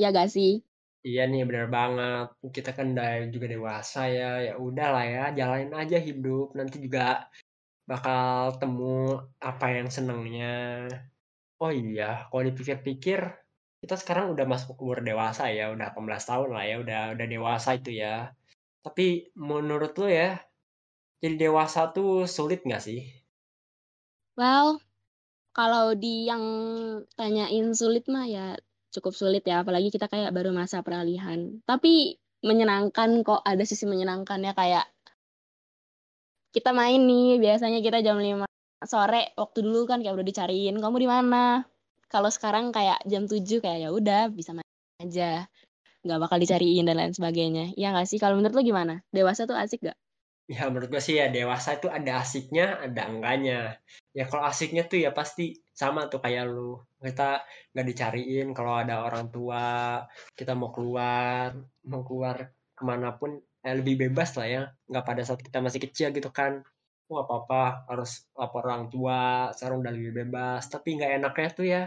Ya 0.00 0.08
gak 0.08 0.32
sih? 0.32 0.64
Iya 1.04 1.28
nih, 1.28 1.44
bener 1.44 1.68
banget. 1.68 2.32
Kita 2.48 2.72
kan 2.72 2.96
udah 2.96 3.28
juga 3.28 3.46
dewasa 3.50 4.08
ya, 4.08 4.40
ya 4.40 4.54
udah 4.56 4.88
lah 4.88 5.04
ya, 5.04 5.24
jalanin 5.36 5.74
aja 5.76 6.00
hidup. 6.00 6.56
Nanti 6.56 6.80
juga 6.80 7.28
bakal 7.84 8.56
temu 8.56 9.20
apa 9.36 9.66
yang 9.68 9.92
senengnya. 9.92 10.88
Oh 11.62 11.70
iya, 11.70 12.26
kalau 12.26 12.42
dipikir-pikir, 12.50 13.22
kita 13.78 13.94
sekarang 13.94 14.34
udah 14.34 14.42
masuk 14.50 14.74
umur 14.82 14.98
dewasa 14.98 15.46
ya, 15.46 15.70
udah 15.70 15.94
18 15.94 16.26
tahun 16.26 16.50
lah 16.50 16.64
ya, 16.66 16.76
udah 16.82 17.00
udah 17.14 17.26
dewasa 17.30 17.78
itu 17.78 18.02
ya. 18.02 18.34
Tapi 18.82 19.30
menurut 19.38 19.94
lo 19.94 20.10
ya, 20.10 20.42
jadi 21.22 21.46
dewasa 21.46 21.94
tuh 21.94 22.26
sulit 22.26 22.66
nggak 22.66 22.82
sih? 22.82 23.06
Well, 24.34 24.82
kalau 25.54 25.94
di 25.94 26.26
yang 26.26 26.42
tanyain 27.14 27.70
sulit 27.78 28.10
mah 28.10 28.26
ya 28.26 28.58
cukup 28.90 29.14
sulit 29.14 29.46
ya, 29.46 29.62
apalagi 29.62 29.94
kita 29.94 30.10
kayak 30.10 30.34
baru 30.34 30.50
masa 30.50 30.82
peralihan. 30.82 31.62
Tapi 31.62 32.18
menyenangkan 32.42 33.22
kok, 33.22 33.46
ada 33.46 33.62
sisi 33.62 33.86
menyenangkannya 33.86 34.50
kayak 34.58 34.90
kita 36.50 36.74
main 36.74 37.06
nih, 37.06 37.38
biasanya 37.38 37.78
kita 37.86 38.02
jam 38.02 38.18
5 38.18 38.51
sore 38.88 39.34
waktu 39.38 39.58
dulu 39.64 39.86
kan 39.88 40.00
kayak 40.00 40.14
udah 40.18 40.26
dicariin 40.26 40.76
kamu 40.78 40.96
di 41.04 41.08
mana. 41.08 41.44
Kalau 42.12 42.28
sekarang 42.28 42.70
kayak 42.76 43.00
jam 43.08 43.24
7 43.24 43.62
kayak 43.64 43.78
ya 43.88 43.90
udah 43.90 44.28
bisa 44.28 44.52
main 44.52 44.68
aja. 45.00 45.48
nggak 46.02 46.18
bakal 46.18 46.38
dicariin 46.42 46.82
dan 46.82 46.98
lain 46.98 47.14
sebagainya. 47.14 47.78
Iya 47.78 47.94
nggak 47.94 48.08
sih? 48.10 48.18
Kalau 48.18 48.34
menurut 48.34 48.58
lo 48.58 48.62
gimana? 48.66 48.94
Dewasa 49.14 49.46
tuh 49.46 49.54
asik 49.54 49.86
gak? 49.86 49.98
Ya 50.50 50.66
menurut 50.66 50.90
gue 50.90 50.98
sih 50.98 51.16
ya 51.16 51.30
dewasa 51.30 51.78
itu 51.78 51.86
ada 51.86 52.18
asiknya, 52.18 52.82
ada 52.82 53.06
enggaknya. 53.06 53.78
Ya 54.10 54.24
kalau 54.26 54.44
asiknya 54.50 54.82
tuh 54.90 54.98
ya 54.98 55.14
pasti 55.14 55.62
sama 55.70 56.10
tuh 56.10 56.18
kayak 56.18 56.50
lu. 56.50 56.82
Kita 56.98 57.46
nggak 57.72 57.86
dicariin 57.86 58.50
kalau 58.50 58.74
ada 58.82 59.06
orang 59.06 59.30
tua, 59.30 60.02
kita 60.34 60.52
mau 60.58 60.74
keluar, 60.74 61.54
mau 61.86 62.02
keluar 62.02 62.50
ke 62.74 62.82
mana 62.82 63.14
pun 63.14 63.38
eh, 63.62 63.74
lebih 63.78 64.10
bebas 64.10 64.34
lah 64.34 64.46
ya. 64.50 64.62
Nggak 64.90 65.04
pada 65.06 65.22
saat 65.22 65.40
kita 65.40 65.58
masih 65.62 65.80
kecil 65.86 66.10
gitu 66.10 66.28
kan. 66.34 66.66
Wah 67.12 67.28
apa-apa 67.28 67.92
harus 67.92 68.24
lapor 68.32 68.64
orang 68.64 68.88
tua, 68.88 69.52
sekarang 69.52 69.84
udah 69.84 69.92
lebih 69.92 70.12
bebas. 70.24 70.66
Tapi 70.72 70.96
nggak 70.96 71.12
enaknya 71.20 71.48
tuh 71.52 71.66
ya 71.68 71.82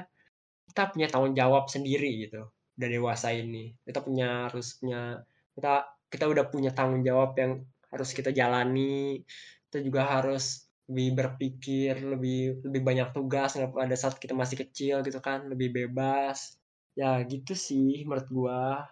kita 0.69 0.93
punya 0.93 1.07
tanggung 1.09 1.33
jawab 1.33 1.65
sendiri 1.65 2.29
gitu. 2.29 2.45
Udah 2.77 2.89
dewasa 2.89 3.33
ini. 3.33 3.73
Kita 3.81 4.05
punya 4.05 4.45
harus 4.49 4.77
punya 4.77 5.19
kita 5.57 5.89
kita 6.13 6.25
udah 6.29 6.45
punya 6.53 6.71
tanggung 6.71 7.01
jawab 7.01 7.33
yang 7.41 7.65
harus 7.89 8.11
kita 8.11 8.29
jalani 8.35 9.23
kita 9.69 9.79
juga 9.79 10.01
harus 10.07 10.67
lebih 10.85 11.17
berpikir 11.17 11.93
lebih 11.99 12.61
lebih 12.61 12.81
banyak 12.83 13.09
tugas 13.15 13.57
nggak 13.57 13.73
pada 13.73 13.95
saat 13.97 14.15
kita 14.21 14.37
masih 14.37 14.57
kecil 14.67 15.01
gitu 15.01 15.17
kan 15.23 15.49
lebih 15.49 15.73
bebas 15.73 16.59
ya 16.93 17.19
gitu 17.25 17.57
sih 17.57 18.05
menurut 18.05 18.27
gua 18.29 18.85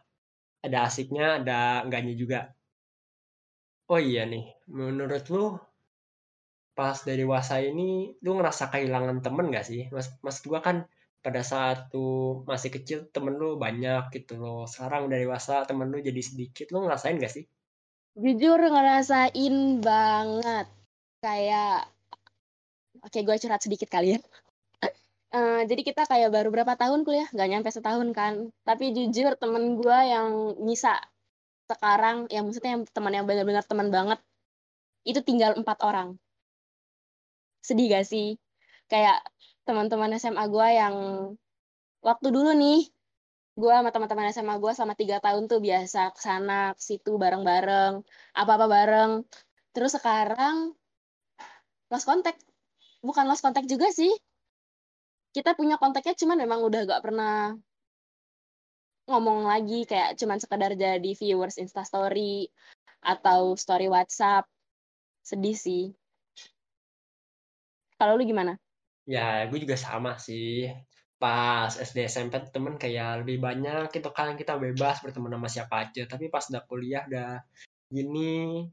ada 0.63 0.77
asiknya 0.87 1.43
ada 1.43 1.85
enggaknya 1.85 2.15
juga 2.17 2.39
oh 3.91 3.99
iya 4.01 4.25
nih 4.25 4.49
menurut 4.67 5.23
lu 5.29 5.55
pas 6.73 6.97
dari 7.05 7.21
dewasa 7.25 7.61
ini 7.61 8.13
lu 8.25 8.37
ngerasa 8.37 8.73
kehilangan 8.73 9.21
temen 9.25 9.53
gak 9.53 9.65
sih 9.69 9.89
mas 9.93 10.09
mas 10.25 10.41
gua 10.41 10.59
kan 10.65 10.89
pada 11.23 11.41
saat 11.45 11.87
tuh 11.93 12.43
masih 12.49 12.73
kecil 12.73 13.07
temen 13.15 13.37
lu 13.37 13.55
banyak 13.55 14.11
gitu 14.11 14.41
loh 14.41 14.65
sekarang 14.67 15.07
udah 15.07 15.19
dewasa 15.21 15.63
temen 15.69 15.87
lu 15.93 16.01
jadi 16.01 16.21
sedikit 16.21 16.73
lu 16.73 16.83
ngerasain 16.83 17.15
gak 17.21 17.33
sih 17.33 17.45
Jujur 18.13 18.61
ngerasain 18.61 19.81
banget. 19.81 20.67
Kayak 21.25 21.89
oke 23.01 23.19
gue 23.25 23.35
curhat 23.41 23.61
sedikit 23.65 23.89
kali 23.89 24.17
ya. 24.17 24.19
Uh, 25.33 25.65
jadi 25.69 25.81
kita 25.81 26.05
kayak 26.05 26.29
baru 26.29 26.53
berapa 26.53 26.77
tahun 26.77 27.09
kuliah? 27.09 27.25
Gak 27.33 27.49
nyampe 27.49 27.73
setahun 27.73 28.13
kan. 28.13 28.53
Tapi 28.61 28.93
jujur 28.93 29.33
temen 29.41 29.81
gue 29.81 29.99
yang 30.05 30.53
bisa 30.61 31.01
sekarang, 31.65 32.29
yang 32.29 32.45
maksudnya 32.45 32.77
yang 32.77 32.83
teman 32.93 33.13
yang 33.17 33.25
benar-benar 33.25 33.65
teman 33.65 33.89
banget, 33.89 34.19
itu 35.09 35.19
tinggal 35.25 35.57
empat 35.57 35.81
orang. 35.81 36.13
Sedih 37.63 37.87
gak 37.95 38.05
sih? 38.05 38.35
Kayak 38.91 39.23
teman-teman 39.63 40.11
SMA 40.19 40.43
gue 40.51 40.67
yang 40.75 40.95
waktu 42.03 42.27
dulu 42.35 42.51
nih 42.51 42.91
gue 43.53 43.71
sama 43.71 43.89
teman-teman 43.95 44.27
SMA 44.35 44.59
gue 44.59 44.71
selama 44.75 44.97
tiga 44.99 45.23
tahun 45.23 45.47
tuh 45.47 45.63
biasa 45.63 46.11
ke 46.11 46.19
sana 46.19 46.75
ke 46.75 46.81
situ 46.83 47.15
bareng-bareng 47.15 48.03
apa-apa 48.35 48.65
bareng. 48.67 49.11
Terus 49.71 49.95
sekarang 49.95 50.75
lost 51.87 52.05
contact. 52.05 52.43
Bukan 52.99 53.23
lost 53.23 53.39
contact 53.39 53.71
juga 53.71 53.87
sih. 53.95 54.11
Kita 55.31 55.55
punya 55.55 55.79
kontaknya 55.79 56.13
cuman 56.19 56.37
memang 56.43 56.59
udah 56.67 56.81
gak 56.83 57.01
pernah 57.01 57.55
ngomong 59.07 59.47
lagi 59.47 59.83
kayak 59.87 60.15
cuman 60.19 60.39
sekedar 60.39 60.75
jadi 60.75 61.11
viewers 61.15 61.55
instastory 61.55 62.51
atau 62.99 63.55
story 63.55 63.87
WhatsApp. 63.87 64.43
Sedih 65.23 65.55
sih 65.55 65.95
kalau 68.03 68.19
lu 68.19 68.27
gimana? 68.27 68.59
Ya 69.07 69.47
gue 69.47 69.63
juga 69.63 69.79
sama 69.79 70.19
sih. 70.19 70.67
Pas 71.15 71.71
SD 71.71 72.03
SMP 72.11 72.35
temen 72.51 72.75
kayak 72.75 73.23
lebih 73.23 73.39
banyak 73.39 73.87
gitu 73.95 74.11
kan 74.11 74.35
kita 74.35 74.59
bebas 74.59 74.99
berteman 74.99 75.39
sama 75.39 75.47
siapa 75.47 75.87
aja. 75.87 76.03
Tapi 76.03 76.27
pas 76.27 76.43
udah 76.51 76.63
kuliah 76.67 77.07
udah 77.07 77.39
gini 77.87 78.67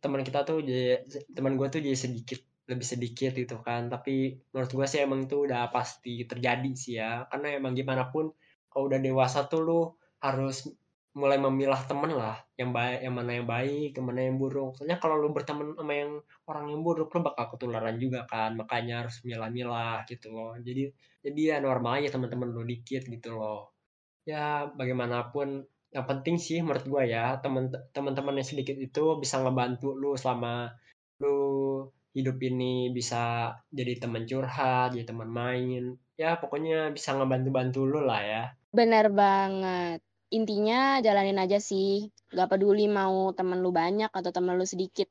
teman 0.00 0.24
kita 0.24 0.48
tuh 0.48 0.64
jadi 0.64 1.04
teman 1.36 1.60
gue 1.60 1.68
tuh 1.68 1.84
jadi 1.84 1.98
sedikit 2.00 2.40
lebih 2.64 2.86
sedikit 2.88 3.36
gitu 3.36 3.60
kan. 3.60 3.92
Tapi 3.92 4.40
menurut 4.56 4.72
gue 4.72 4.86
sih 4.88 5.04
emang 5.04 5.28
tuh 5.28 5.44
udah 5.44 5.68
pasti 5.68 6.24
terjadi 6.24 6.72
sih 6.72 6.96
ya. 6.96 7.28
Karena 7.28 7.60
emang 7.60 7.76
gimana 7.76 8.08
pun 8.08 8.32
kalau 8.72 8.88
udah 8.88 9.00
dewasa 9.04 9.44
tuh 9.52 9.60
lu 9.60 9.80
harus 10.24 10.64
mulai 11.12 11.36
memilah 11.36 11.84
temen 11.84 12.16
lah 12.16 12.40
yang 12.56 12.72
baik 12.72 13.04
yang 13.04 13.12
mana 13.12 13.30
yang 13.36 13.44
baik 13.48 13.90
yang 13.92 14.06
mana 14.08 14.20
yang 14.24 14.36
buruk. 14.40 14.80
Soalnya 14.80 14.96
kalau 14.96 15.20
lu 15.20 15.28
berteman 15.36 15.76
sama 15.76 15.92
yang 15.92 16.24
orang 16.48 16.72
yang 16.72 16.80
buruk 16.80 17.12
lu 17.12 17.20
bakal 17.20 17.52
ketularan 17.52 18.00
juga 18.00 18.24
kan. 18.24 18.56
Makanya 18.56 19.04
harus 19.04 19.20
milah-milah 19.20 20.08
gitu 20.08 20.32
loh. 20.32 20.56
Jadi 20.56 20.88
jadi 21.20 21.40
ya 21.40 21.56
normal 21.60 22.00
aja 22.00 22.16
teman-teman 22.16 22.48
lu 22.48 22.64
dikit 22.64 23.04
gitu 23.04 23.36
loh. 23.36 23.76
Ya 24.24 24.64
bagaimanapun 24.72 25.68
yang 25.92 26.08
penting 26.08 26.40
sih 26.40 26.64
menurut 26.64 26.88
gua 26.88 27.04
ya 27.04 27.36
teman 27.44 27.68
teman-teman 27.92 28.40
yang 28.40 28.48
sedikit 28.48 28.80
itu 28.80 29.20
bisa 29.20 29.44
ngebantu 29.44 29.92
lu 29.92 30.16
selama 30.16 30.72
lu 31.20 31.84
hidup 32.16 32.40
ini 32.40 32.88
bisa 32.88 33.52
jadi 33.68 34.00
teman 34.00 34.24
curhat 34.24 34.96
jadi 34.96 35.04
teman 35.04 35.28
main. 35.28 36.00
Ya 36.16 36.40
pokoknya 36.40 36.88
bisa 36.96 37.12
ngebantu-bantu 37.12 37.84
lu 37.84 38.00
lah 38.00 38.20
ya. 38.24 38.44
Benar 38.72 39.12
banget 39.12 40.00
intinya 40.32 40.98
jalanin 41.04 41.38
aja 41.44 41.58
sih. 41.60 42.08
Gak 42.32 42.48
peduli 42.52 42.88
mau 42.88 43.30
temen 43.36 43.60
lu 43.60 43.70
banyak 43.70 44.08
atau 44.08 44.30
temen 44.32 44.56
lu 44.56 44.64
sedikit. 44.64 45.08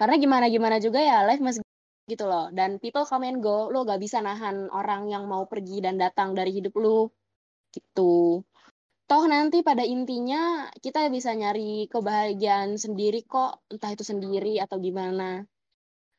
Karena 0.00 0.16
gimana 0.16 0.46
gimana 0.48 0.76
juga 0.80 1.00
ya 1.04 1.22
life 1.28 1.44
masih 1.44 1.62
gitu 2.08 2.24
loh. 2.24 2.48
Dan 2.50 2.80
people 2.82 3.04
come 3.04 3.28
and 3.28 3.44
go. 3.44 3.68
Lo 3.68 3.84
gak 3.84 4.00
bisa 4.00 4.18
nahan 4.24 4.72
orang 4.72 5.12
yang 5.12 5.28
mau 5.28 5.44
pergi 5.44 5.84
dan 5.84 6.00
datang 6.00 6.32
dari 6.32 6.50
hidup 6.56 6.74
lu. 6.80 7.12
Gitu. 7.74 8.42
Toh 9.08 9.24
nanti 9.28 9.64
pada 9.64 9.84
intinya 9.84 10.68
kita 10.84 11.08
bisa 11.12 11.32
nyari 11.36 11.88
kebahagiaan 11.92 12.80
sendiri 12.80 13.24
kok. 13.28 13.64
Entah 13.68 13.92
itu 13.92 14.04
sendiri 14.04 14.60
atau 14.64 14.80
gimana. 14.80 15.44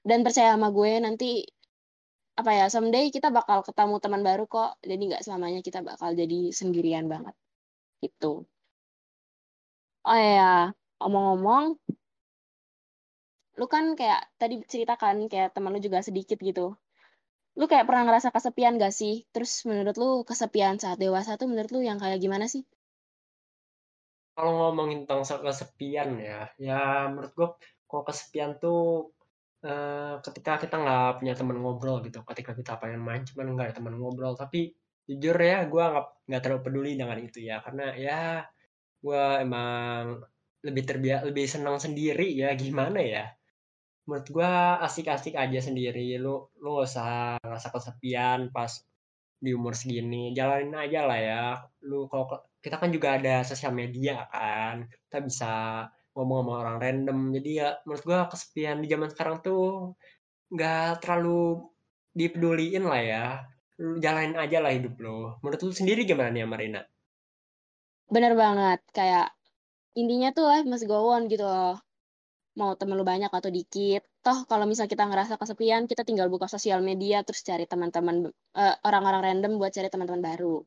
Dan 0.06 0.22
percaya 0.26 0.54
sama 0.56 0.70
gue 0.72 0.92
nanti 1.02 1.44
apa 2.40 2.56
ya 2.56 2.66
someday 2.72 3.12
kita 3.12 3.34
bakal 3.36 3.66
ketemu 3.66 3.96
teman 4.04 4.22
baru 4.22 4.46
kok. 4.46 4.78
Jadi 4.86 5.02
nggak 5.10 5.24
selamanya 5.26 5.62
kita 5.66 5.82
bakal 5.82 6.14
jadi 6.14 6.54
sendirian 6.54 7.10
banget 7.10 7.36
gitu. 8.04 8.48
Oh 10.10 10.16
ya, 10.16 10.74
omong-omong, 11.04 11.66
lu 13.60 13.66
kan 13.74 13.86
kayak 14.00 14.22
tadi 14.42 14.56
ceritakan 14.72 15.16
kayak 15.32 15.50
teman 15.56 15.72
lu 15.76 15.80
juga 15.88 16.00
sedikit 16.08 16.38
gitu. 16.50 16.66
Lu 17.60 17.66
kayak 17.72 17.86
pernah 17.90 18.04
ngerasa 18.08 18.30
kesepian 18.36 18.74
gak 18.84 18.94
sih? 19.02 19.16
Terus 19.34 19.52
menurut 19.70 19.96
lu 20.02 20.10
kesepian 20.30 20.76
saat 20.84 20.98
dewasa 21.04 21.32
tuh 21.40 21.48
menurut 21.52 21.72
lu 21.76 21.82
yang 21.90 22.00
kayak 22.04 22.20
gimana 22.26 22.46
sih? 22.54 22.64
Kalau 24.36 24.52
ngomongin 24.56 25.04
tentang 25.04 25.22
se 25.28 25.36
kesepian 25.46 26.10
ya, 26.30 26.40
ya 26.68 26.80
menurut 27.12 27.32
gue 27.38 27.48
kalau 27.90 28.04
kesepian 28.08 28.52
tuh, 28.64 29.12
eee, 29.66 30.14
ketika 30.26 30.52
kita 30.64 30.76
nggak 30.84 31.20
punya 31.20 31.34
teman 31.40 31.58
ngobrol 31.60 31.98
gitu, 32.08 32.20
ketika 32.30 32.52
kita 32.60 32.74
pengen 32.82 33.02
main 33.08 33.24
cuman 33.28 33.46
nggak 33.54 33.66
ada 33.70 33.76
teman 33.80 33.96
ngobrol. 34.00 34.34
Tapi 34.40 34.72
jujur 35.10 35.38
ya 35.42 35.66
gue 35.66 35.84
nggak 35.92 36.06
nggak 36.30 36.42
terlalu 36.46 36.62
peduli 36.66 36.92
dengan 36.94 37.18
itu 37.18 37.40
ya, 37.50 37.58
karena 37.66 37.86
ya 37.98 38.22
gue 39.02 39.24
emang 39.42 40.22
lebih 40.68 40.84
terbia 40.86 41.16
lebih 41.26 41.46
senang 41.50 41.78
sendiri 41.82 42.30
ya, 42.38 42.54
gimana 42.62 43.00
ya. 43.02 43.26
Menurut 44.06 44.28
gue 44.30 44.52
asik-asik 44.86 45.34
aja 45.38 45.60
sendiri, 45.62 46.18
lu 46.22 46.50
lu 46.62 46.68
nggak 46.78 46.88
usah 46.90 47.38
ngerasa 47.42 47.68
kesepian 47.74 48.40
pas 48.54 48.72
di 49.40 49.50
umur 49.56 49.74
segini, 49.74 50.36
jalanin 50.38 50.76
aja 50.78 51.00
lah 51.10 51.20
ya. 51.20 51.44
Lu 51.90 52.06
kalau 52.12 52.26
kita 52.62 52.76
kan 52.82 52.90
juga 52.94 53.18
ada 53.18 53.42
sosial 53.48 53.74
media 53.74 54.28
kan, 54.30 54.86
kita 55.10 55.18
bisa 55.26 55.54
ngomong 56.14 56.40
sama 56.46 56.54
orang 56.62 56.78
random. 56.84 57.20
Jadi 57.38 57.50
ya 57.62 57.70
menurut 57.86 58.04
gua 58.06 58.20
kesepian 58.32 58.78
di 58.84 58.88
zaman 58.92 59.10
sekarang 59.14 59.36
tuh 59.46 59.96
nggak 60.54 61.02
terlalu 61.02 61.66
dipeduliin 62.14 62.86
lah 62.86 63.02
ya. 63.02 63.26
Lu 63.80 63.96
jalanin 64.04 64.36
aja 64.36 64.60
lah 64.60 64.76
hidup 64.76 65.00
lo. 65.00 65.40
Menurut 65.40 65.62
lu 65.64 65.72
sendiri 65.72 66.04
gimana 66.04 66.30
nih 66.36 66.44
Marina? 66.44 66.84
Bener 68.12 68.36
banget, 68.36 68.84
kayak 68.92 69.32
intinya 69.96 70.36
tuh 70.36 70.46
life 70.52 70.68
must 70.68 70.84
go 70.84 71.16
gitu 71.32 71.46
loh. 71.48 71.80
Mau 72.60 72.76
temen 72.76 73.00
lu 73.00 73.08
banyak 73.08 73.32
atau 73.32 73.48
dikit. 73.48 74.04
Toh 74.20 74.44
kalau 74.50 74.68
misal 74.68 74.92
kita 74.92 75.08
ngerasa 75.08 75.40
kesepian, 75.40 75.88
kita 75.88 76.04
tinggal 76.04 76.28
buka 76.28 76.52
sosial 76.52 76.84
media 76.84 77.24
terus 77.24 77.40
cari 77.40 77.64
teman-teman 77.64 78.28
uh, 78.60 78.76
orang-orang 78.84 79.22
random 79.32 79.56
buat 79.56 79.72
cari 79.72 79.88
teman-teman 79.88 80.20
baru. 80.20 80.60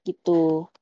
Gitu. 0.00 0.72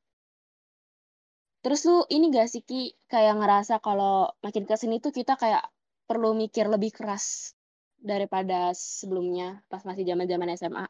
Terus 1.61 1.81
lu 1.85 2.07
ini 2.15 2.31
gak 2.31 2.49
sih 2.49 2.63
Ki 2.63 2.95
kayak 3.11 3.37
ngerasa 3.43 3.83
kalau 3.83 4.31
makin 4.41 4.65
ke 4.65 4.79
sini 4.79 5.03
tuh 5.03 5.11
kita 5.11 5.35
kayak 5.35 5.67
perlu 6.07 6.33
mikir 6.33 6.71
lebih 6.71 6.95
keras 6.95 7.53
daripada 7.99 8.71
sebelumnya 8.73 9.61
pas 9.67 9.83
masih 9.83 10.07
zaman-zaman 10.07 10.55
SMA? 10.57 10.87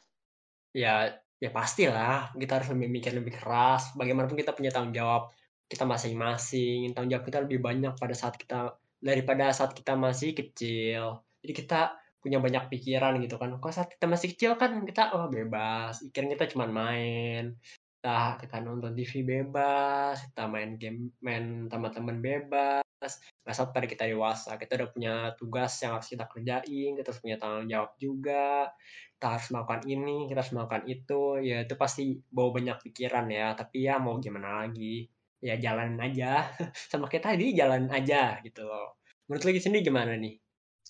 Ya, 0.70 1.18
ya 1.42 1.50
pastilah 1.50 2.34
kita 2.38 2.62
harus 2.62 2.68
lebih 2.70 2.88
mikir 2.88 3.12
lebih 3.16 3.34
keras. 3.38 3.94
Bagaimanapun 3.98 4.38
kita 4.38 4.54
punya 4.54 4.70
tanggung 4.70 4.94
jawab 4.94 5.32
kita 5.66 5.84
masing-masing. 5.86 6.94
Tanggung 6.94 7.10
jawab 7.14 7.24
kita 7.26 7.38
lebih 7.42 7.58
banyak 7.58 7.94
pada 7.98 8.14
saat 8.14 8.34
kita 8.38 8.74
daripada 9.00 9.50
saat 9.50 9.72
kita 9.74 9.96
masih 9.96 10.36
kecil. 10.36 11.24
Jadi 11.40 11.52
kita 11.56 11.80
punya 12.20 12.38
banyak 12.38 12.68
pikiran 12.68 13.16
gitu 13.24 13.40
kan. 13.40 13.56
Kalau 13.56 13.72
saat 13.72 13.88
kita 13.88 14.04
masih 14.04 14.36
kecil 14.36 14.52
kan 14.60 14.84
kita 14.84 15.16
oh 15.16 15.26
bebas, 15.32 16.04
pikiran 16.04 16.28
kita 16.36 16.44
cuma 16.52 16.68
main, 16.68 17.56
kita 18.00 18.36
kita 18.44 18.56
nonton 18.60 18.92
TV 18.92 19.24
bebas, 19.24 20.20
kita 20.30 20.44
main 20.46 20.76
game, 20.76 21.16
main 21.24 21.66
teman-teman 21.72 22.20
bebas. 22.20 22.84
Nggak 23.00 23.56
sampai 23.56 23.88
kita 23.88 24.04
dewasa, 24.04 24.60
kita 24.60 24.76
udah 24.76 24.88
punya 24.92 25.14
tugas 25.40 25.72
yang 25.80 25.96
harus 25.96 26.08
kita 26.12 26.28
kerjain, 26.28 26.90
kita 27.00 27.08
harus 27.08 27.22
punya 27.24 27.36
tanggung 27.40 27.68
jawab 27.70 27.90
juga. 27.96 28.68
Kita 29.16 29.26
harus 29.36 29.46
melakukan 29.52 29.82
ini, 29.88 30.16
kita 30.28 30.38
harus 30.44 30.52
melakukan 30.52 30.84
itu. 30.88 31.22
Ya 31.40 31.56
itu 31.64 31.74
pasti 31.80 32.20
bawa 32.28 32.50
banyak 32.60 32.76
pikiran 32.84 33.26
ya. 33.32 33.56
Tapi 33.56 33.76
ya 33.88 33.96
mau 33.96 34.20
gimana 34.20 34.64
lagi? 34.64 35.08
Ya 35.40 35.56
jalanin 35.56 36.00
aja. 36.00 36.48
Sama 36.92 37.08
kita 37.08 37.32
tadi 37.32 37.56
jalan 37.56 37.88
aja 37.88 38.38
gitu 38.44 38.68
loh. 38.68 39.00
Menurut 39.28 39.44
lagi 39.48 39.60
sendiri 39.64 39.88
gimana 39.88 40.18
nih? 40.20 40.36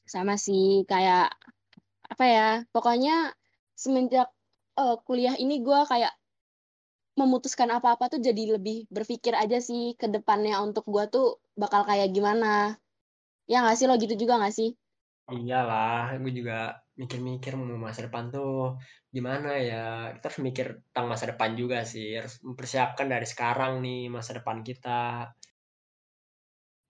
Sama 0.07 0.35
sih, 0.35 0.83
kayak 0.91 1.31
apa 2.11 2.25
ya? 2.27 2.49
Pokoknya 2.75 3.31
semenjak 3.79 4.29
uh, 4.77 4.97
kuliah 5.07 5.39
ini 5.39 5.63
gue 5.63 5.81
kayak 5.89 6.13
memutuskan 7.21 7.71
apa-apa 7.77 8.05
tuh 8.13 8.21
jadi 8.29 8.43
lebih 8.57 8.77
berpikir 8.97 9.33
aja 9.43 9.59
sih 9.69 9.83
ke 10.01 10.07
depannya 10.15 10.55
untuk 10.67 10.85
gue 10.95 11.05
tuh 11.15 11.27
bakal 11.63 11.83
kayak 11.89 12.09
gimana. 12.17 12.81
Ya 13.51 13.57
nggak 13.63 13.77
sih 13.79 13.87
lo 13.89 13.95
gitu 14.03 14.15
juga 14.23 14.35
nggak 14.41 14.55
sih? 14.59 14.71
Iyalah, 15.31 16.19
gue 16.23 16.33
juga 16.39 16.55
mikir-mikir 17.01 17.53
mau 17.55 17.79
masa 17.87 18.01
depan 18.07 18.25
tuh 18.35 18.51
gimana 19.15 19.49
ya. 19.69 19.77
Kita 20.15 20.25
harus 20.29 20.41
mikir 20.47 20.67
tentang 20.91 21.07
masa 21.13 21.25
depan 21.31 21.51
juga 21.61 21.79
sih. 21.93 22.07
Harus 22.19 22.35
mempersiapkan 22.47 23.07
dari 23.15 23.27
sekarang 23.33 23.73
nih 23.85 24.01
masa 24.17 24.31
depan 24.39 24.59
kita. 24.69 24.91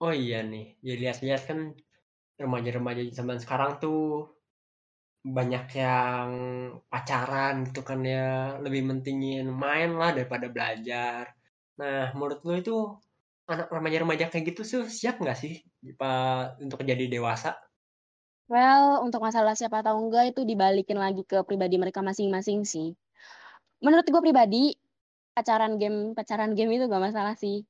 Oh 0.03 0.13
iya 0.23 0.37
nih, 0.51 0.65
jadi 0.85 0.97
lihat-lihat 1.03 1.41
kan 1.49 1.59
remaja-remaja 2.41 3.01
zaman 3.19 3.37
sekarang 3.43 3.71
tuh 3.83 3.99
banyak 5.21 5.65
yang 5.77 6.29
pacaran 6.89 7.69
gitu 7.69 7.85
kan 7.85 8.01
ya, 8.01 8.57
lebih 8.57 8.81
mentingin 8.89 9.45
main 9.49 9.93
lah 9.93 10.11
daripada 10.17 10.49
belajar. 10.49 11.29
Nah, 11.77 12.13
menurut 12.17 12.41
lo 12.41 12.53
itu 12.57 12.75
anak 13.45 13.67
remaja-remaja 13.69 14.33
kayak 14.33 14.53
gitu 14.53 14.61
tuh 14.63 14.83
siap 14.89 15.21
nggak 15.21 15.37
sih 15.37 15.61
Pak 15.97 16.61
untuk 16.61 16.81
jadi 16.81 17.05
dewasa? 17.09 17.57
Well, 18.51 18.99
untuk 19.07 19.23
masalah 19.23 19.55
siapa 19.55 19.79
tahu 19.79 20.11
enggak 20.11 20.35
itu 20.35 20.41
dibalikin 20.43 20.99
lagi 20.99 21.23
ke 21.23 21.39
pribadi 21.47 21.79
mereka 21.79 22.03
masing-masing 22.03 22.67
sih. 22.67 22.91
Menurut 23.79 24.03
gue 24.05 24.21
pribadi, 24.21 24.75
pacaran 25.31 25.79
game 25.79 26.11
pacaran 26.11 26.51
game 26.51 26.75
itu 26.75 26.85
gak 26.91 26.99
masalah 26.99 27.33
sih. 27.39 27.63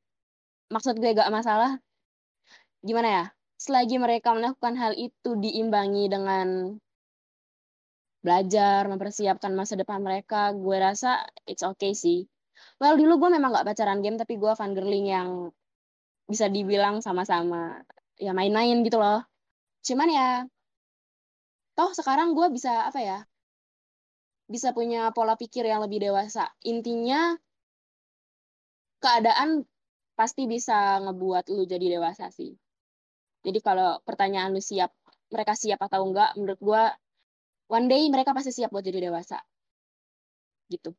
Maksud 0.73 0.97
gue 0.97 1.13
gak 1.13 1.29
masalah. 1.29 1.77
Gimana 2.81 3.07
ya? 3.07 3.25
Selagi 3.61 4.01
mereka 4.01 4.33
melakukan 4.33 4.73
hal 4.73 4.97
itu 4.97 5.37
diimbangi 5.37 6.09
dengan 6.09 6.73
belajar, 8.21 8.85
mempersiapkan 8.85 9.51
masa 9.57 9.73
depan 9.77 9.99
mereka, 10.01 10.53
gue 10.53 10.77
rasa 10.77 11.25
it's 11.49 11.65
okay 11.65 11.97
sih. 11.97 12.29
Well, 12.77 12.97
dulu 12.97 13.17
gue 13.27 13.29
memang 13.37 13.53
gak 13.53 13.67
pacaran 13.73 14.01
game, 14.05 14.17
tapi 14.17 14.37
gue 14.37 14.53
fun 14.53 14.77
girling 14.77 15.09
yang 15.09 15.29
bisa 16.29 16.47
dibilang 16.47 17.03
sama-sama 17.03 17.81
ya 18.15 18.31
main-main 18.31 18.85
gitu 18.85 19.01
loh. 19.01 19.25
Cuman 19.81 20.09
ya, 20.13 20.29
toh 21.73 21.91
sekarang 21.97 22.37
gue 22.37 22.47
bisa 22.53 22.87
apa 22.87 22.99
ya, 23.01 23.19
bisa 24.45 24.71
punya 24.71 25.09
pola 25.11 25.33
pikir 25.33 25.65
yang 25.65 25.81
lebih 25.81 26.05
dewasa. 26.05 26.45
Intinya, 26.61 27.33
keadaan 29.01 29.65
pasti 30.13 30.45
bisa 30.45 31.01
ngebuat 31.01 31.49
lu 31.49 31.65
jadi 31.65 31.97
dewasa 31.97 32.29
sih. 32.29 32.53
Jadi 33.41 33.59
kalau 33.65 33.97
pertanyaan 34.05 34.53
lu 34.53 34.61
siap, 34.61 34.93
mereka 35.33 35.57
siap 35.57 35.81
atau 35.81 36.05
enggak, 36.05 36.37
menurut 36.37 36.61
gue 36.61 36.83
one 37.71 37.87
day 37.87 38.03
mereka 38.11 38.35
pasti 38.35 38.51
siap 38.51 38.69
buat 38.75 38.83
jadi 38.83 38.99
dewasa. 39.07 39.39
Gitu. 40.67 40.91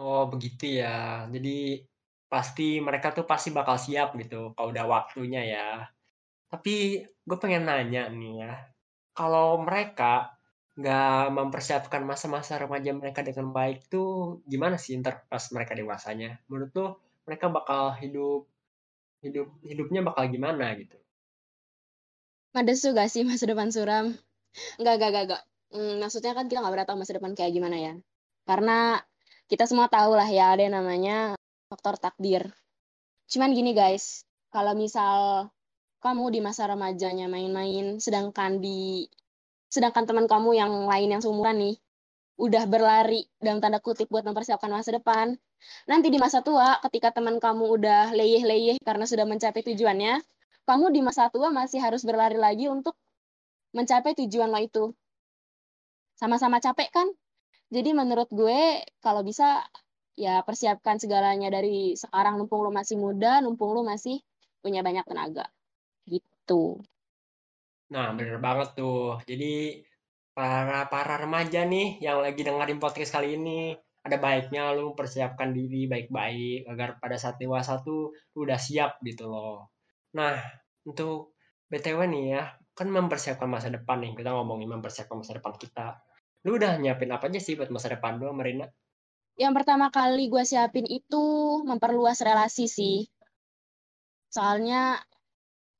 Oh, 0.00 0.22
begitu 0.32 0.80
ya. 0.80 1.28
Jadi 1.34 1.84
pasti 2.32 2.78
mereka 2.86 3.08
tuh 3.16 3.26
pasti 3.30 3.48
bakal 3.58 3.76
siap 3.76 4.08
gitu 4.16 4.54
kalau 4.56 4.68
udah 4.72 4.86
waktunya 4.88 5.40
ya. 5.54 5.66
Tapi 6.52 7.04
gue 7.28 7.38
pengen 7.42 7.64
nanya 7.68 8.02
nih 8.10 8.32
ya, 8.42 8.52
kalau 9.18 9.62
mereka 9.66 10.34
nggak 10.78 11.34
mempersiapkan 11.38 12.02
masa-masa 12.10 12.56
remaja 12.62 12.90
mereka 13.00 13.20
dengan 13.28 13.48
baik 13.58 13.78
tuh 13.92 14.40
gimana 14.52 14.76
sih 14.80 14.92
ntar 15.00 15.14
pas 15.30 15.44
mereka 15.54 15.72
dewasanya? 15.80 16.30
Menurut 16.48 16.70
tuh 16.78 16.90
mereka 17.26 17.46
bakal 17.56 17.82
hidup 18.02 18.40
hidup 19.24 19.48
hidupnya 19.70 20.00
bakal 20.08 20.24
gimana 20.34 20.66
gitu? 20.80 20.96
Ada 22.58 22.74
gak 22.98 23.08
sih 23.12 23.22
masa 23.28 23.44
depan 23.50 23.70
suram? 23.74 24.06
Enggak, 24.78 24.94
enggak, 24.98 25.10
enggak, 25.10 25.24
enggak. 25.26 25.42
Hmm, 25.70 26.02
maksudnya 26.02 26.34
kan 26.34 26.50
kita 26.50 26.58
nggak 26.62 26.74
pernah 26.74 26.88
tahu 26.88 26.98
masa 26.98 27.14
depan 27.14 27.32
kayak 27.38 27.52
gimana 27.54 27.76
ya. 27.78 27.94
Karena 28.42 28.98
kita 29.46 29.64
semua 29.70 29.86
tahu 29.86 30.18
lah 30.18 30.26
ya 30.26 30.54
ada 30.54 30.62
yang 30.66 30.74
namanya 30.74 31.38
faktor 31.70 31.94
takdir. 31.98 32.50
Cuman 33.30 33.54
gini 33.54 33.70
guys, 33.70 34.26
kalau 34.50 34.74
misal 34.74 35.46
kamu 36.02 36.34
di 36.34 36.40
masa 36.42 36.66
remajanya 36.66 37.30
main-main, 37.30 38.02
sedangkan 38.02 38.58
di 38.58 39.06
sedangkan 39.70 40.10
teman 40.10 40.26
kamu 40.26 40.58
yang 40.58 40.72
lain 40.90 41.08
yang 41.14 41.22
seumuran 41.22 41.56
nih 41.62 41.76
udah 42.40 42.64
berlari 42.66 43.30
dalam 43.38 43.62
tanda 43.62 43.78
kutip 43.78 44.10
buat 44.10 44.26
mempersiapkan 44.26 44.70
masa 44.72 44.98
depan. 44.98 45.38
Nanti 45.86 46.08
di 46.10 46.18
masa 46.18 46.42
tua, 46.42 46.80
ketika 46.82 47.14
teman 47.14 47.38
kamu 47.38 47.64
udah 47.78 48.10
leyeh-leyeh 48.16 48.80
karena 48.82 49.04
sudah 49.06 49.28
mencapai 49.28 49.62
tujuannya, 49.62 50.18
kamu 50.66 50.86
di 50.90 51.00
masa 51.04 51.30
tua 51.30 51.52
masih 51.54 51.78
harus 51.78 52.02
berlari 52.02 52.40
lagi 52.40 52.66
untuk 52.66 52.96
mencapai 53.76 54.18
tujuan 54.18 54.50
lo 54.50 54.58
itu 54.58 54.84
sama-sama 56.20 56.60
capek 56.60 56.92
kan? 56.92 57.08
Jadi 57.72 57.96
menurut 57.96 58.28
gue 58.28 58.84
kalau 59.00 59.24
bisa 59.24 59.64
ya 60.20 60.44
persiapkan 60.44 61.00
segalanya 61.00 61.48
dari 61.48 61.96
sekarang. 61.96 62.36
Numpung 62.36 62.60
lu 62.60 62.68
masih 62.68 63.00
muda 63.00 63.40
numpung 63.40 63.72
lu 63.72 63.80
masih 63.80 64.20
punya 64.60 64.84
banyak 64.84 65.08
tenaga. 65.08 65.48
Gitu. 66.04 66.84
Nah 67.88 68.12
bener 68.12 68.36
banget 68.36 68.76
tuh. 68.76 69.16
Jadi 69.24 69.80
para 70.36 70.92
para 70.92 71.16
remaja 71.16 71.64
nih 71.64 72.04
yang 72.04 72.20
lagi 72.20 72.44
dengerin 72.44 72.76
podcast 72.76 73.16
kali 73.16 73.40
ini 73.40 73.72
ada 74.04 74.20
baiknya 74.20 74.76
lu 74.76 74.92
persiapkan 74.92 75.56
diri 75.56 75.88
baik-baik 75.88 76.68
agar 76.68 77.00
pada 77.00 77.16
saat 77.16 77.40
dewasa 77.40 77.80
tuh 77.80 78.12
lu 78.36 78.44
udah 78.44 78.60
siap 78.60 79.00
gitu 79.08 79.24
loh. 79.24 79.72
Nah 80.12 80.36
untuk 80.84 81.32
btw 81.72 82.04
nih 82.12 82.24
ya 82.36 82.42
kan 82.76 82.92
mempersiapkan 82.92 83.48
masa 83.48 83.72
depan 83.72 84.04
nih. 84.04 84.12
Kita 84.20 84.36
ngomongin 84.36 84.68
mempersiapkan 84.68 85.16
masa 85.16 85.40
depan 85.40 85.56
kita 85.56 86.09
Lu 86.46 86.56
udah 86.56 86.80
nyiapin 86.80 87.12
apa 87.12 87.28
aja 87.28 87.40
sih 87.40 87.56
buat 87.56 87.68
masa 87.68 87.92
depan 87.92 88.16
lu 88.16 88.32
Marina? 88.32 88.68
Yang 89.36 89.52
pertama 89.62 89.88
kali 89.88 90.28
gue 90.28 90.44
siapin 90.44 90.84
itu 90.88 91.24
memperluas 91.64 92.20
relasi 92.20 92.68
sih. 92.68 93.08
Soalnya 94.32 95.00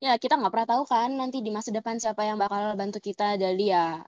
ya 0.01 0.17
kita 0.17 0.37
nggak 0.37 0.49
pernah 0.49 0.69
tahu 0.69 0.83
kan 0.89 1.13
nanti 1.13 1.45
di 1.45 1.53
masa 1.53 1.69
depan 1.69 2.01
siapa 2.01 2.25
yang 2.25 2.41
bakal 2.41 2.73
bantu 2.73 2.97
kita. 3.01 3.37
Jadi 3.37 3.73
ya 3.73 4.01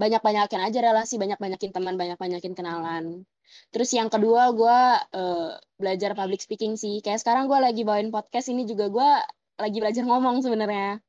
banyak-banyakin 0.00 0.60
aja 0.64 0.78
relasi, 0.80 1.20
banyak-banyakin 1.20 1.70
teman, 1.76 2.00
banyak-banyakin 2.00 2.56
kenalan. 2.56 3.28
Terus 3.74 3.90
yang 3.92 4.08
kedua 4.08 4.54
gue 4.56 4.78
uh, 5.12 5.50
belajar 5.76 6.16
public 6.16 6.40
speaking 6.40 6.80
sih. 6.80 7.04
Kayak 7.04 7.20
sekarang 7.20 7.52
gue 7.52 7.58
lagi 7.60 7.82
bawain 7.84 8.08
podcast 8.08 8.48
ini 8.48 8.64
juga 8.64 8.88
gue 8.88 9.10
lagi 9.60 9.76
belajar 9.76 10.04
ngomong 10.08 10.40
sebenarnya. 10.40 11.00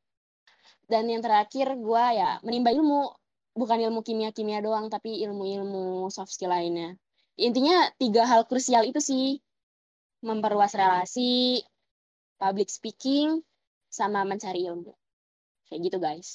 Dan 0.92 1.08
yang 1.08 1.24
terakhir 1.24 1.72
gue 1.80 2.06
ya 2.20 2.44
menimba 2.44 2.76
ilmu, 2.76 3.16
bukan 3.52 3.80
ilmu 3.90 4.02
kimia-kimia 4.06 4.64
doang, 4.64 4.88
tapi 4.88 5.24
ilmu-ilmu 5.24 6.08
soft 6.08 6.32
skill 6.32 6.52
lainnya. 6.52 6.96
Intinya 7.40 7.90
tiga 7.98 8.28
hal 8.28 8.46
krusial 8.48 8.86
itu 8.88 9.00
sih 9.02 9.40
memperluas 10.22 10.78
relasi, 10.78 11.64
public 12.38 12.70
speaking, 12.70 13.42
sama 13.90 14.24
mencari 14.24 14.64
ilmu. 14.70 14.94
Kayak 15.68 15.82
gitu 15.88 15.98
guys. 15.98 16.30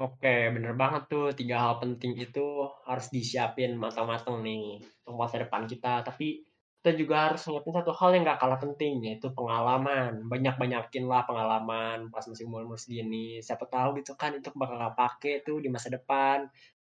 Oke, 0.00 0.48
bener 0.48 0.72
banget 0.80 1.12
tuh. 1.12 1.28
Tiga 1.36 1.60
hal 1.60 1.74
penting 1.76 2.16
itu 2.16 2.64
harus 2.88 3.12
disiapin 3.12 3.76
matang-matang 3.76 4.40
nih 4.40 4.80
untuk 5.04 5.16
masa 5.20 5.44
depan 5.44 5.68
kita. 5.68 6.00
Tapi 6.00 6.49
kita 6.80 6.96
juga 6.96 7.28
harus 7.28 7.44
nyiapin 7.44 7.76
satu 7.76 7.92
hal 7.92 8.16
yang 8.16 8.24
gak 8.24 8.40
kalah 8.40 8.56
penting, 8.56 9.04
yaitu 9.04 9.28
pengalaman. 9.36 10.24
Banyak-banyakin 10.24 11.04
lah 11.04 11.28
pengalaman 11.28 12.08
pas 12.08 12.24
masih 12.24 12.48
umur-umur 12.48 12.80
segini. 12.80 13.44
Siapa 13.44 13.68
tahu 13.68 14.00
gitu 14.00 14.16
kan 14.16 14.32
itu 14.32 14.48
bakal 14.56 14.80
kepake 14.80 15.44
tuh 15.44 15.60
di 15.60 15.68
masa 15.68 15.92
depan. 15.92 16.48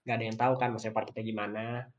Gak 0.05 0.15
ada 0.21 0.25
yang 0.29 0.37
tahu 0.37 0.53
kan 0.61 0.69
masa 0.69 0.93
depan 0.93 1.09
kita 1.09 1.25
gimana. 1.25 1.89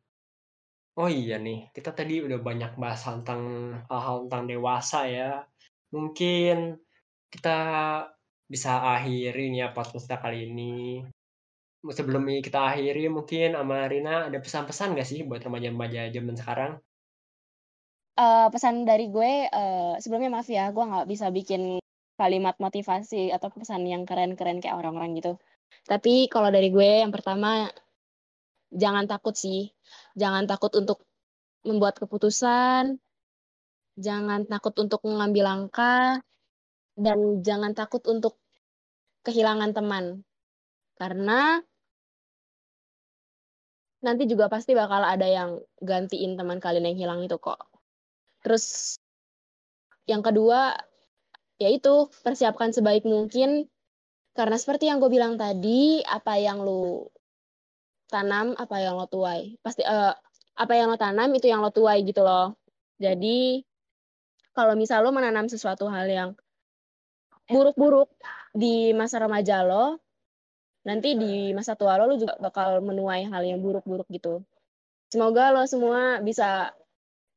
Oh 0.95 1.11
iya 1.11 1.43
nih, 1.43 1.75
kita 1.75 1.91
tadi 1.91 2.23
udah 2.23 2.39
banyak 2.39 2.79
bahas 2.79 3.03
tentang 3.03 3.75
hal-hal 3.91 4.31
tentang 4.31 4.45
dewasa 4.47 4.99
ya. 5.11 5.43
Mungkin 5.91 6.79
kita 7.35 7.59
bisa 8.47 8.79
akhiri 8.95 9.51
nih 9.51 9.67
ya 9.67 9.69
podcast 9.75 10.07
kita 10.07 10.23
kali 10.23 10.47
ini. 10.47 11.03
Sebelum 11.83 12.31
kita 12.47 12.63
akhiri, 12.63 13.11
mungkin 13.11 13.59
sama 13.59 13.91
Rina 13.91 14.31
ada 14.31 14.39
pesan-pesan 14.39 14.95
gak 14.95 15.09
sih 15.11 15.27
buat 15.27 15.43
remaja-remaja 15.43 16.15
zaman 16.15 16.39
sekarang? 16.39 16.73
Uh, 18.13 18.53
pesan 18.53 18.85
dari 18.85 19.09
gue, 19.09 19.49
uh, 19.49 19.97
sebelumnya 19.97 20.29
maaf 20.29 20.49
ya, 20.53 20.69
gue 20.69 20.85
nggak 20.85 21.09
bisa 21.09 21.33
bikin 21.33 21.81
kalimat 22.21 22.53
motivasi 22.61 23.33
atau 23.33 23.49
pesan 23.49 23.89
yang 23.89 24.05
keren-keren 24.05 24.61
kayak 24.61 24.77
orang-orang 24.77 25.17
gitu. 25.17 25.41
Tapi 25.89 26.29
kalau 26.29 26.53
dari 26.53 26.69
gue, 26.69 27.01
yang 27.01 27.09
pertama, 27.09 27.73
jangan 28.69 29.09
takut 29.09 29.33
sih. 29.33 29.73
Jangan 30.13 30.45
takut 30.45 30.69
untuk 30.77 31.09
membuat 31.65 31.97
keputusan, 31.97 33.01
jangan 33.97 34.45
takut 34.45 34.77
untuk 34.77 35.01
mengambil 35.09 35.49
langkah, 35.49 36.21
dan 36.93 37.41
jangan 37.41 37.73
takut 37.73 38.05
untuk 38.13 38.37
kehilangan 39.25 39.73
teman. 39.73 40.21
Karena 41.01 41.57
nanti 44.05 44.29
juga 44.29 44.53
pasti 44.53 44.77
bakal 44.77 45.01
ada 45.01 45.25
yang 45.25 45.65
gantiin 45.81 46.37
teman 46.37 46.61
kalian 46.61 46.93
yang 46.93 46.99
hilang 47.09 47.21
itu 47.25 47.41
kok. 47.41 47.72
Terus 48.43 48.99
yang 50.07 50.21
kedua, 50.21 50.75
yaitu 51.63 52.11
persiapkan 52.27 52.75
sebaik 52.75 53.07
mungkin. 53.07 53.71
Karena 54.33 54.57
seperti 54.57 54.89
yang 54.89 54.99
gue 54.99 55.13
bilang 55.13 55.37
tadi, 55.37 56.01
apa 56.03 56.41
yang 56.41 56.65
lu 56.65 57.07
tanam 58.13 58.53
apa 58.61 58.77
yang 58.77 59.01
lo 59.01 59.09
tuai. 59.09 59.57
Pasti 59.65 59.81
uh, 59.87 60.13
apa 60.57 60.73
yang 60.77 60.93
lo 60.93 61.01
tanam 61.01 61.33
itu 61.33 61.49
yang 61.49 61.65
lo 61.65 61.73
tuai 61.73 62.05
gitu 62.05 62.21
loh. 62.21 62.53
Jadi 63.01 63.65
kalau 64.53 64.77
misal 64.77 65.01
lo 65.01 65.11
menanam 65.17 65.49
sesuatu 65.49 65.89
hal 65.89 66.05
yang 66.05 66.31
buruk-buruk 67.49 68.13
di 68.53 68.93
masa 68.93 69.21
remaja 69.25 69.65
lo 69.65 69.97
nanti 70.85 71.17
di 71.17 71.57
masa 71.57 71.73
tua 71.73 71.97
lo 71.97 72.11
lo 72.11 72.17
juga 72.21 72.37
bakal 72.37 72.85
menuai 72.85 73.27
hal 73.33 73.43
yang 73.49 73.65
buruk-buruk 73.65 74.07
gitu. 74.13 74.45
Semoga 75.09 75.53
lo 75.53 75.65
semua 75.65 76.21
bisa 76.21 76.77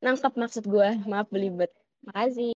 nangkep 0.06 0.34
maksud 0.38 0.70
gue 0.70 0.90
maaf 1.10 1.28
belibet 1.34 1.74
makasih 2.06 2.54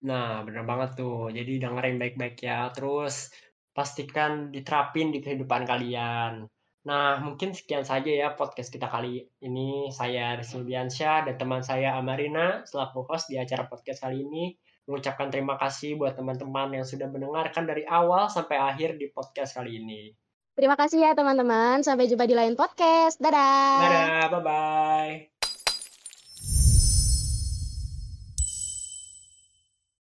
Nah, 0.00 0.40
bener 0.48 0.64
banget 0.64 0.96
tuh. 0.96 1.28
Jadi 1.28 1.60
dengerin 1.60 2.00
baik-baik 2.00 2.40
ya. 2.40 2.72
Terus 2.72 3.28
pastikan 3.76 4.48
diterapin 4.48 5.12
di 5.12 5.20
kehidupan 5.20 5.68
kalian. 5.68 6.48
Nah, 6.80 7.20
mungkin 7.20 7.52
sekian 7.52 7.84
saja 7.84 8.08
ya 8.08 8.28
podcast 8.32 8.72
kita 8.72 8.88
kali 8.88 9.28
ini. 9.44 9.92
Saya 9.92 10.40
Rizky 10.40 10.64
dan 10.72 11.36
teman 11.36 11.60
saya 11.60 12.00
Amarina 12.00 12.64
selaku 12.64 13.04
host 13.04 13.28
di 13.28 13.36
acara 13.36 13.68
podcast 13.68 14.00
kali 14.00 14.24
ini. 14.24 14.56
Mengucapkan 14.88 15.28
terima 15.28 15.60
kasih 15.60 16.00
buat 16.00 16.16
teman-teman 16.16 16.80
yang 16.80 16.88
sudah 16.88 17.06
mendengarkan 17.12 17.68
dari 17.68 17.84
awal 17.84 18.32
sampai 18.32 18.56
akhir 18.56 18.96
di 18.96 19.12
podcast 19.12 19.60
kali 19.60 19.76
ini. 19.76 20.16
Terima 20.56 20.74
kasih 20.74 21.04
ya 21.04 21.12
teman-teman. 21.12 21.84
Sampai 21.84 22.08
jumpa 22.08 22.24
di 22.24 22.34
lain 22.34 22.56
podcast. 22.56 23.20
Dadah. 23.20 23.80
Dadah, 23.84 24.24
bye-bye. 24.32 25.39